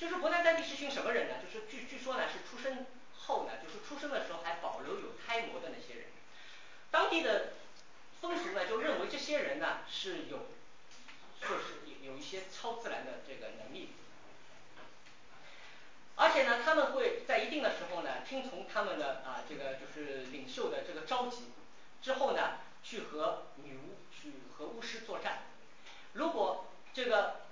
[0.00, 1.36] 就是伯南丹蒂是群什么人呢？
[1.40, 2.84] 就是据据说呢是出生
[3.16, 6.06] 后呢，就是出生的时候还保留有胎膜的那些人。
[6.90, 7.52] 当地的
[8.20, 10.48] 风俗呢就认为这些人呢是有
[11.40, 13.90] 就是有有一些超自然的这个能力。
[16.16, 21.52] 而且呢他们会在一定的时候呢听从他们的啊这个就是领袖的这个召集，
[22.02, 25.42] 之后呢去和女巫去和巫师作战。
[26.14, 27.42] 如果这个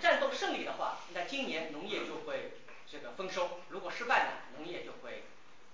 [0.00, 2.52] 战斗胜利的话，那今年农业就会
[2.90, 5.24] 这个丰收；如果失败呢，农业就会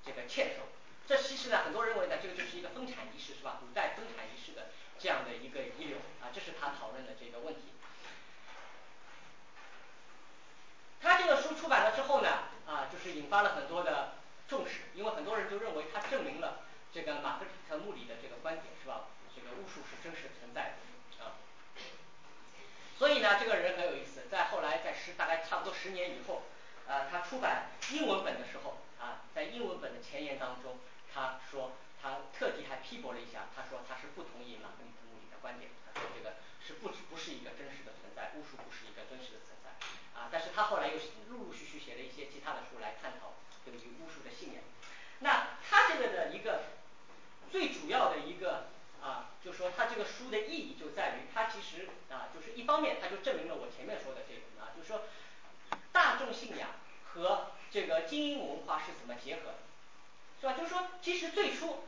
[0.04, 0.62] 这个欠收。
[1.06, 3.58] 这其实呢很多人认为呢这个就是一个分产仪式是吧？
[3.60, 4.68] 古代分产仪式的
[4.98, 7.60] 这样的一个遗留啊，这是他讨论的这个问题。
[11.02, 14.14] 他这个书出版了之后呢，啊就是引发了很多的
[14.48, 19.06] 重视，因为很多人就认为他证明了这个马克吐穆里的这个观点是吧？
[19.34, 20.74] 这个巫术是真实存在
[21.18, 21.36] 的啊。
[22.98, 26.44] 所以呢这个人很有意思，在后来在十大概差不多十年以后，
[26.88, 30.78] 啊他出版英文本的时候啊，在英文本的前言当中，
[31.14, 31.72] 他说
[32.02, 36.36] 他特地还批驳了一下，他说他是不同意马克吐穆里的观点，他说这个
[36.66, 39.70] 是不不是一个真实的存在，巫术不是一个真实的存在。
[40.14, 40.94] 啊但是他后来又
[41.28, 43.34] 陆陆续续写了一些其他的书来探讨
[43.64, 44.62] 对于巫术的信仰。
[45.20, 46.64] 那他这个的一个
[47.50, 48.68] 最主要的一个
[49.02, 55.02] 啊就说他这个书的意义就在于，他其实啊就是一方面他就证明了我前面说的这个啊，就是说
[55.92, 56.70] 大众信仰
[57.04, 59.58] 和这个精英文化是怎么结合的，
[60.44, 60.54] 是吧？
[60.58, 61.84] 就是说其实最初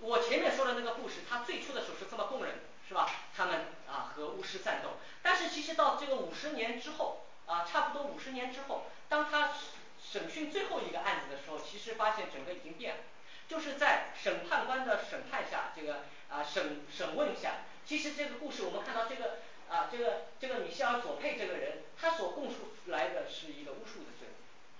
[0.00, 3.10] 我前面说的那个故事，他最初的时候是这么供认的，是吧？
[3.36, 4.92] 他们啊和巫师战斗，
[5.22, 9.52] 但是其实到这个五十年之后啊差不多五十年之后，当他
[10.02, 13.02] 审讯最后一个案子的时候，其实发现整个已经变了。
[13.48, 24.28] 就是在审判官的审判下，这个啊审审问下，其实这个故事我们看到这个啊这个这个米歇尔左佩这个人，他所供述来的是一个巫术的罪，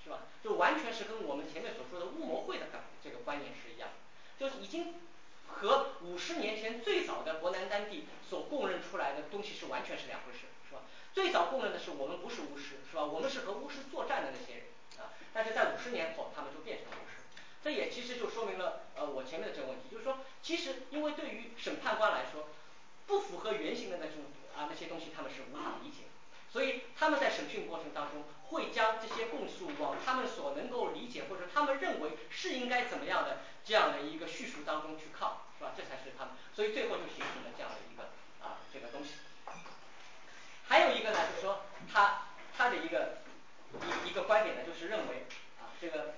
[0.09, 0.20] 是吧？
[0.43, 2.66] 就完全是跟我们前面所说的巫魔会的
[3.05, 3.90] 这个观念是一样，
[4.39, 4.94] 就是已经
[5.47, 10.80] 和五十年前最早的伯南丹地所供认出来的东西是完全是两回事，是吧？
[11.12, 13.05] 最早供认的是我们不是巫师，是吧？
[13.05, 14.64] 我们是和巫师作战的那些人
[14.98, 17.16] 啊，但是在五十年后他们就变成了巫师。
[17.62, 22.48] 这也其实就说明了呃我前面的这个问题，就是说其实因为对于审判官来说，
[23.06, 24.16] 不符合原型的那种
[24.56, 26.05] 啊那些东西他们是无法理解，
[26.52, 35.73] 所以他们在审讯过程当中会将这些供述往他们所能够理解或者他们认为是应该怎么样的这样的一个叙述当中去靠，是吧？
[35.77, 38.05] 这才是他们，所以最后就形成了这样的一个
[38.45, 39.11] 啊这个东西。
[40.66, 41.62] 还有一个呢就是说
[41.93, 42.23] 他
[42.57, 43.19] 他的一个
[44.05, 45.27] 一一个观点呢，就是认为
[45.61, 46.15] 啊这个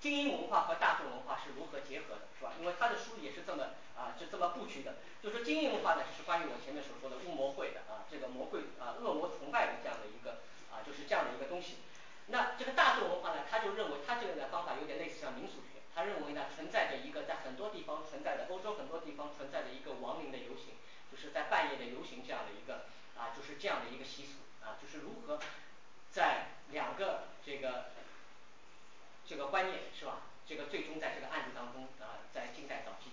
[0.00, 2.52] 精英文化和大众文化是如何结合的，是吧？
[2.60, 3.64] 因为他的书也是这么
[3.96, 10.42] 啊是这么布局的，就是说精英文化呢是关于我前面所说的巫魔会的啊这个魔会啊恶魔崇拜的这样的一个
[10.74, 11.78] 啊就是这样的一个东西。
[12.26, 20.74] 那这个大众文化呢，他就认为他这个的方法有点类似像民俗学，他认为呢存在着一个在很多地方存在的欧洲很多地方存在的一个亡灵的游行，
[21.12, 22.86] 就是在半夜的游行这样的一个
[23.16, 25.38] 啊就是这样的一个习俗啊就是如何
[26.10, 27.86] 在两个这个
[29.26, 30.22] 这个观念是吧？
[30.46, 33.10] 这个最终在这个案子当中啊在近代早期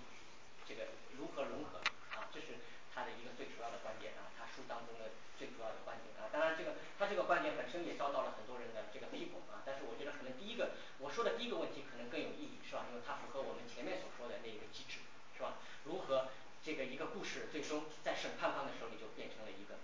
[0.67, 0.83] 这个
[1.17, 1.79] 如何融合
[2.15, 2.47] 啊这是
[2.93, 12.85] 他的一个最主要的观点啊，他书当中的最主要的观点啊，当然这个他这个观点本身也遭到了很多人的这个批驳啊，但是我觉得可能第一个我说的第一个问题可能更有意义是吧？
[12.89, 14.99] 因为它符合我们前面所说的那个机制
[15.35, 15.57] 是吧？
[15.85, 16.29] 如何
[16.63, 19.81] 这个一个故事最终在审判方的手里就变成了一个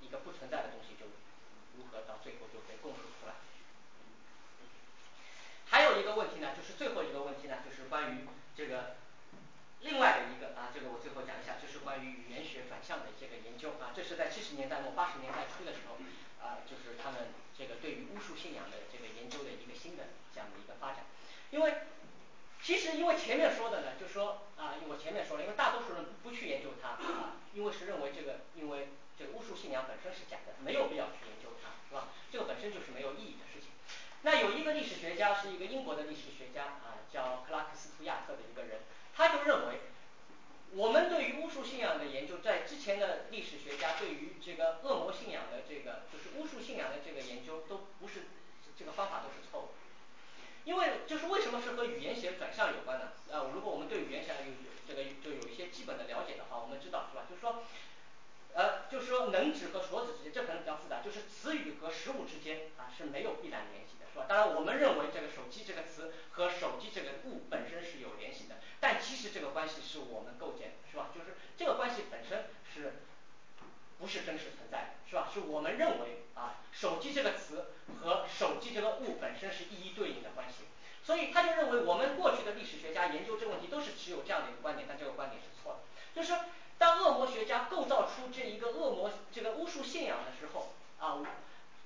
[0.00, 1.06] 一个不存在的东西，就
[1.78, 3.34] 如何到最后就被供述出来。
[5.70, 8.26] 还有一个问题呢，就是最后一个问题呢，就是关于
[8.56, 8.96] 这个
[9.82, 15.98] 另外的一个啊这个我最后讲一下，就是关于语言学转向的这个研究啊，这是在七十年代末八十年代初的时候
[16.40, 21.04] 啊，就是他们这个对于巫术信仰的这个研究的一个新的这样的一个发展。
[21.50, 21.74] 因为
[22.62, 28.88] 其实因为前面说的呢，就说啊我前面说了，因为大多数人不去研究它啊，因为是认为这个因为
[29.18, 32.08] 这个巫术信仰本身是假的，没有必要去研究它，是吧？
[32.30, 33.70] 这个本身就是没有意义的事情。
[34.22, 38.80] 那有一个历史学家是一个英国的历史学家啊，叫克拉克斯图亚特的一个人，
[39.14, 39.80] 他就认为，
[40.72, 48.22] 我们对于巫术信仰的研究，在之前的历史学家对于这个恶魔信仰的这个，就是巫术信仰的这个研究，都不是
[48.78, 49.68] 这个方法都是错误。
[50.64, 53.12] 因为就是为什么是和语言学转向有关呢？
[53.30, 54.52] 呃，如果我们对语言学有
[54.86, 57.26] 这个就有一些基本的了解的话，我们知道是吧？
[57.28, 57.64] 就是说，
[58.54, 63.96] 呃，就是说能指和所指之间，这可能比较复杂，就是词语和实物之间啊是没有必然联系。
[64.12, 64.26] 是吧？
[64.28, 71.08] 当然我们认为这个手机这个词和手机这个物本身是有联系的，但其实这个关系是我们构建的，是吧？
[71.14, 73.00] 就是这个关系本身是
[73.98, 75.28] 不是真实存在的，是吧？
[75.32, 77.66] 是我们认为啊手机这个词
[78.00, 80.64] 和手机这个物本身是一一对应的关系，
[81.04, 85.78] 所以他就认为我们过去的历史学家研究这个问题都是持有这样的一个观点，但这个观点是错的。
[86.14, 86.34] 就是
[86.78, 91.20] 当恶魔学家构造出这一个恶魔这个巫术信仰的时候啊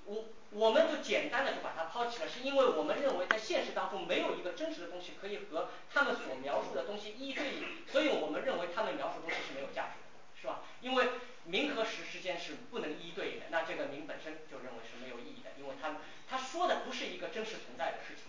[0.07, 10.61] 我我们就简单的就把它抛弃了，是因为我们认为在现实当中没有一个真实的东西可以和他们所描述的东西一一对应，所以我们认为他们描述东西是没有价值的，是吧？
[10.81, 11.09] 因为
[11.45, 15.97] 名和实之间是不能一一对应的，那这个名本身就认为是没有意义的，因为他
[16.29, 18.25] 他说的不是一个真实存在的事情。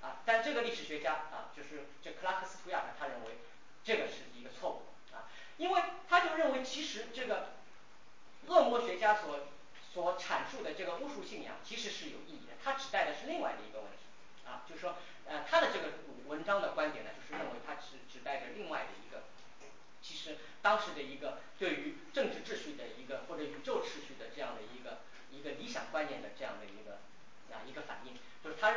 [0.00, 3.36] 啊但这个历史学家啊就是这克拉克斯图亚呢他认为
[3.84, 4.82] 这个是一个错误
[5.14, 5.28] 啊，
[5.58, 7.48] 因为他就认为其实这个
[8.46, 9.40] 恶魔学家所
[9.92, 13.98] 所阐述的这个巫术信仰其实是有意义的，它指代的是另外的一个问题
[14.46, 14.96] 啊就是说
[15.26, 15.86] 呃他的这个
[16.26, 19.24] 文章的观点呢就是认为它是指代着另外的一个
[20.02, 25.00] 其实当时的一个对于政治秩序的一个或者宇宙秩序的这样的一个
[25.30, 26.98] 一个理想观念的这样的一个
[27.54, 28.69] 啊一个反应，就是他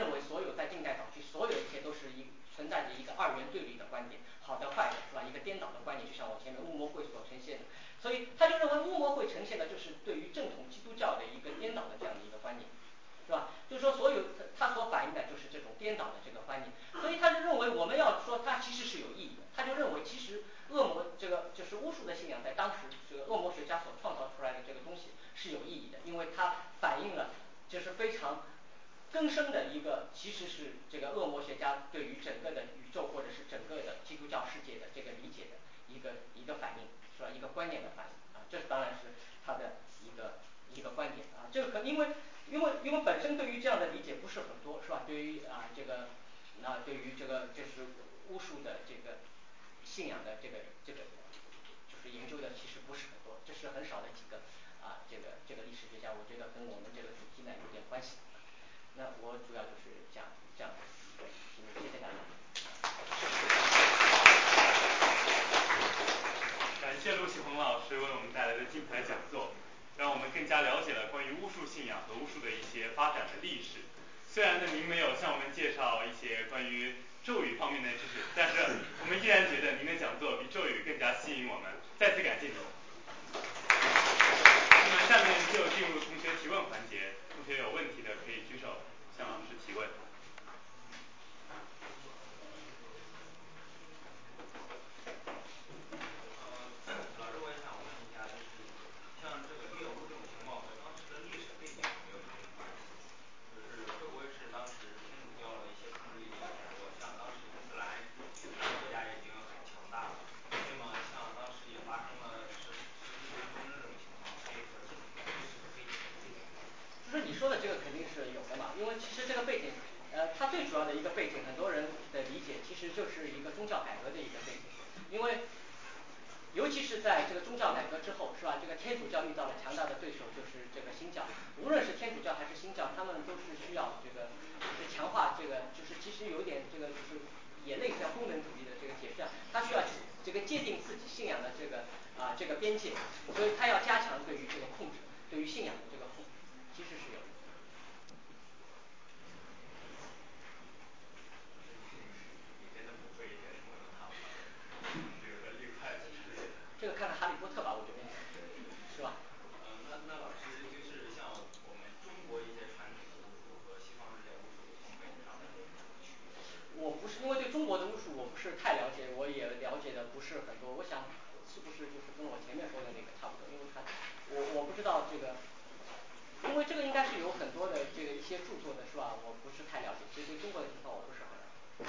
[176.43, 179.13] 因为这个应该是有很多的这个一些著作的是吧？
[179.23, 181.43] 我不是太了解，所以对中国的情况我不是很了
[181.79, 181.83] 解。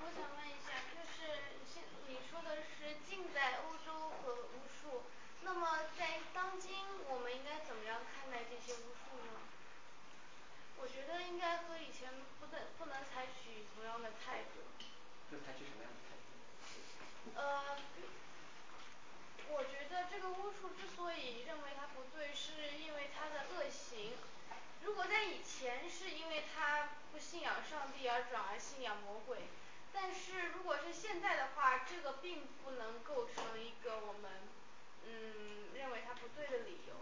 [0.00, 5.02] 我想问一下就是现你说的是近代欧洲和巫术，
[5.42, 6.72] 那么在当今
[7.08, 9.40] 我们应该怎么样看待这些巫术呢？
[10.78, 12.10] 我觉得应该和以前
[12.40, 14.60] 不能不能采取同样的态度。
[15.30, 16.26] 就采取什么样的态度？
[17.34, 17.76] 呃
[19.54, 24.12] 我觉得这个巫术之所以认为他不对，是因为他的恶行。
[24.82, 29.38] 如果在以前是因为他不信仰上帝而转而信仰魔鬼，
[29.92, 34.30] 但是如果是现在的话，这个并不能构成一个我们
[35.04, 36.94] 嗯认为他不对的理由。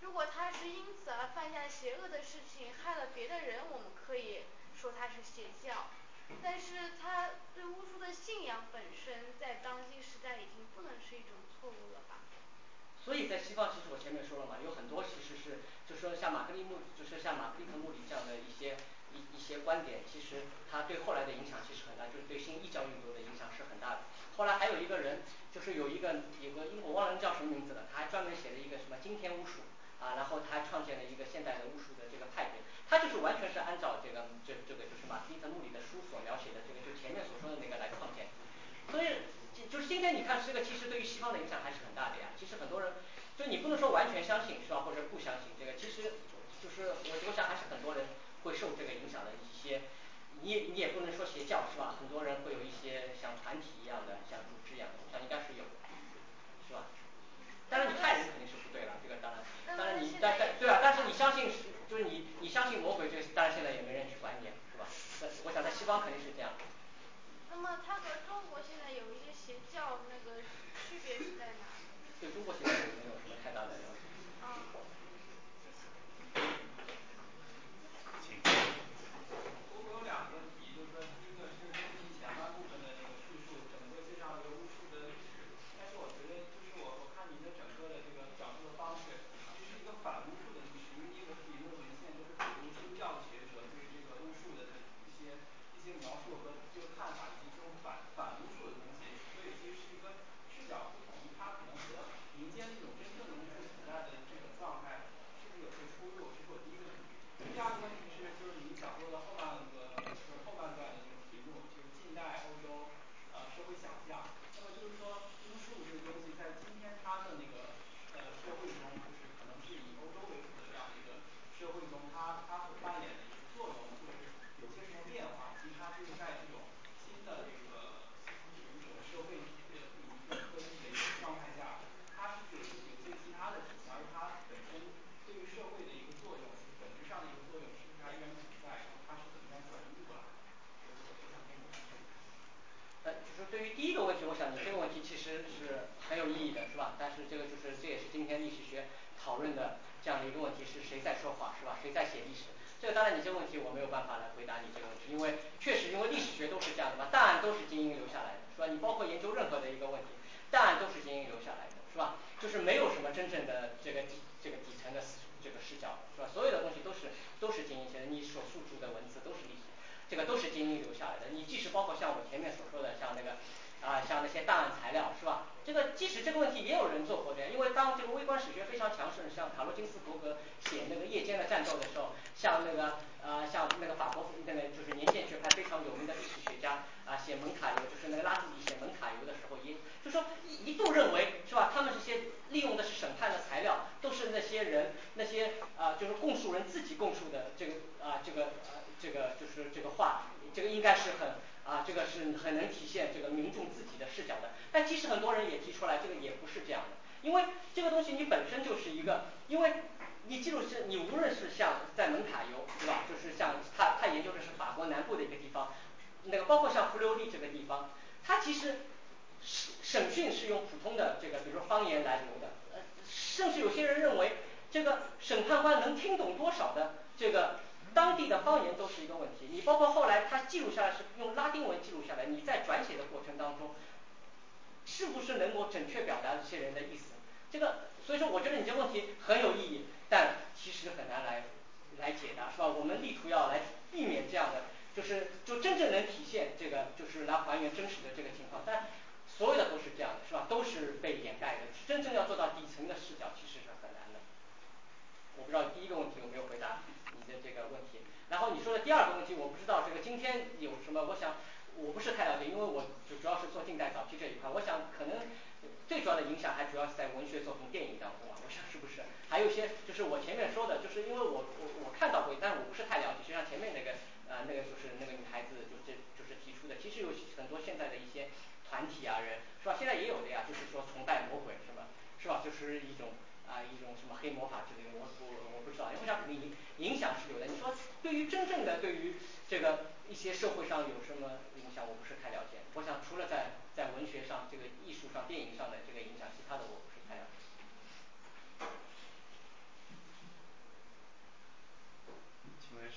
[0.00, 4.44] 如果他是因此而犯下邪恶的事情，害了别的人，我们可以
[4.80, 5.88] 说他是邪教。
[6.42, 12.20] 但是他对巫术的信仰本身在当今时代已经不能是一种错误了吧。
[13.04, 18.76] 所以在西方，其实我前面说了嘛，有很多其实是，就说像马克利木，就是像马克利特穆里这样的一些
[19.14, 24.00] 一一些观点，其实他对后来的影响其实很大，就是对新异教运动的影响是很大的。
[24.36, 25.22] 后来还有一个人，
[25.52, 29.62] 就是有一个有个英国忘了叫什么名字了，他还专门写了一个什么惊天巫术。
[30.00, 38.28] 啊，然后他创建了一个现代的巫术的这个派别，他就是完全是按照这个这这个，就是马丁特路里的书所描写的这个，就前面所说的那个来创建。
[38.90, 42.94] 所以，就就是今天你看这个，其实对于西方的影响还是很大的呀，其实很多人，
[43.36, 46.22] 就你不能说完全相信是吧，或者不相信这个，其实
[46.62, 48.06] 就是我我想还是很多人
[48.44, 49.82] 会受这个影响的一些。
[50.40, 55.64] 你也你也不能说邪教是吧，很多人会有一些像团体一样的，像组织一样的，像应该是有，
[56.68, 56.86] 是吧？
[57.70, 61.56] 但是你害人肯定是不对了，这个当然，当然你但但对啊，但是你相信是
[61.90, 64.86] 就是你你相信魔鬼，这当然现在也没人去管你，是吧？
[65.20, 66.50] 那我想在西方肯定是这样。
[67.50, 70.40] 那么它和中国现在有一些邪教那个
[70.88, 71.66] 区别是在哪？
[72.20, 74.07] 对中国邪教没有什么太大的了解。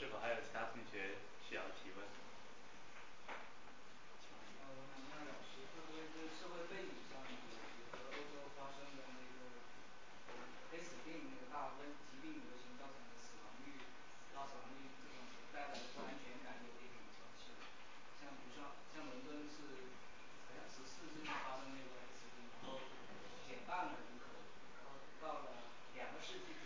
[0.02, 2.02] 是否还有其他同学需要提问？
[4.18, 4.34] 请。
[5.62, 9.62] 会不会社会背景上，比如欧洲发生的那个
[11.06, 13.78] 病那个大瘟，疾病流行造成的死亡率，
[14.34, 15.22] 死亡率这种
[15.54, 19.86] 带来的安全感，像，比如说像伦敦是
[20.82, 22.82] 世纪发生那个病，然后
[23.46, 24.50] 减半了人口，
[24.82, 25.62] 然后到了
[25.94, 26.58] 两个世纪。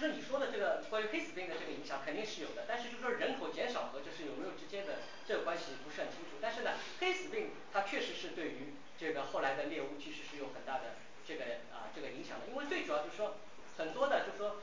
[0.00, 10.96] 就是你说的这个关于黑死病的这个影响肯定是有的，但是就是说人口减少和就是有没有直接的这个关系不是很清楚，但是呢黑死病它确实是对于这个后来的猎巫其实是有很大的
[11.26, 13.36] 这个啊这个影响的，因为最主要就是说
[13.76, 14.56] 很多的就是说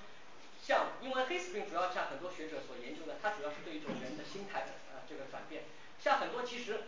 [0.61, 5.63] 像因为黑死病主要像很多学者所研究的，它主要是对一种人的心态的啊这个转变，
[5.99, 6.81] 像很多其实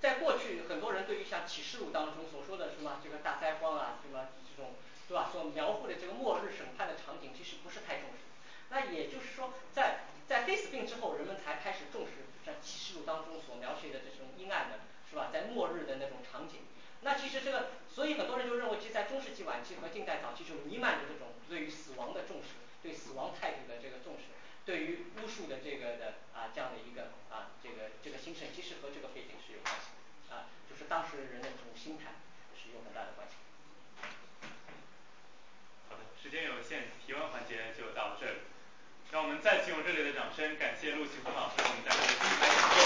[0.00, 4.72] 在过去很多人对于像启示录当中所说的什么这个大灾荒啊什么这种
[5.10, 5.28] 对吧？
[5.32, 8.22] 所描绘的这个末日审判的场景其实不是太重视。
[8.70, 12.12] 那也就是说在在黑死病之后，人们才开始重视
[12.44, 14.78] 像启示录当中所描写的这种阴暗的
[15.10, 16.60] 是吧，在末日的那种场景，
[17.02, 24.30] 那其实这个所以很多人就认为其实在中世纪晚期和近代早期就弥漫着这种对于死亡的重视，对死亡态度的这个重视，
[24.64, 29.90] 对于巫术的这个的啊这样的一个啊这个这个兴盛其实和这个背景是有关系
[30.28, 32.14] 的啊就是当时人的这种心态
[32.54, 33.34] 是有很大的关系。
[36.22, 38.38] 时间有限，提问环节就到这里。
[39.10, 42.76] 让我们再次用热烈的掌声感谢陆启峰老师给我们带来的精彩讲座，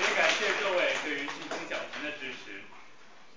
[0.00, 2.64] 也感谢各位对于星空讲坛的支持。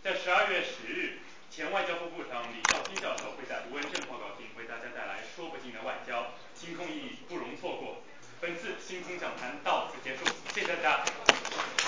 [0.01, 1.19] 在十二月十日，
[1.51, 8.01] 前外交部部长李肇欣教授会在卢文正报告厅为大家带来说不尽的外交，星空意义不容错过。
[8.39, 10.25] 本次星空讲坛到此结束，
[10.55, 11.80] 谢谢大家。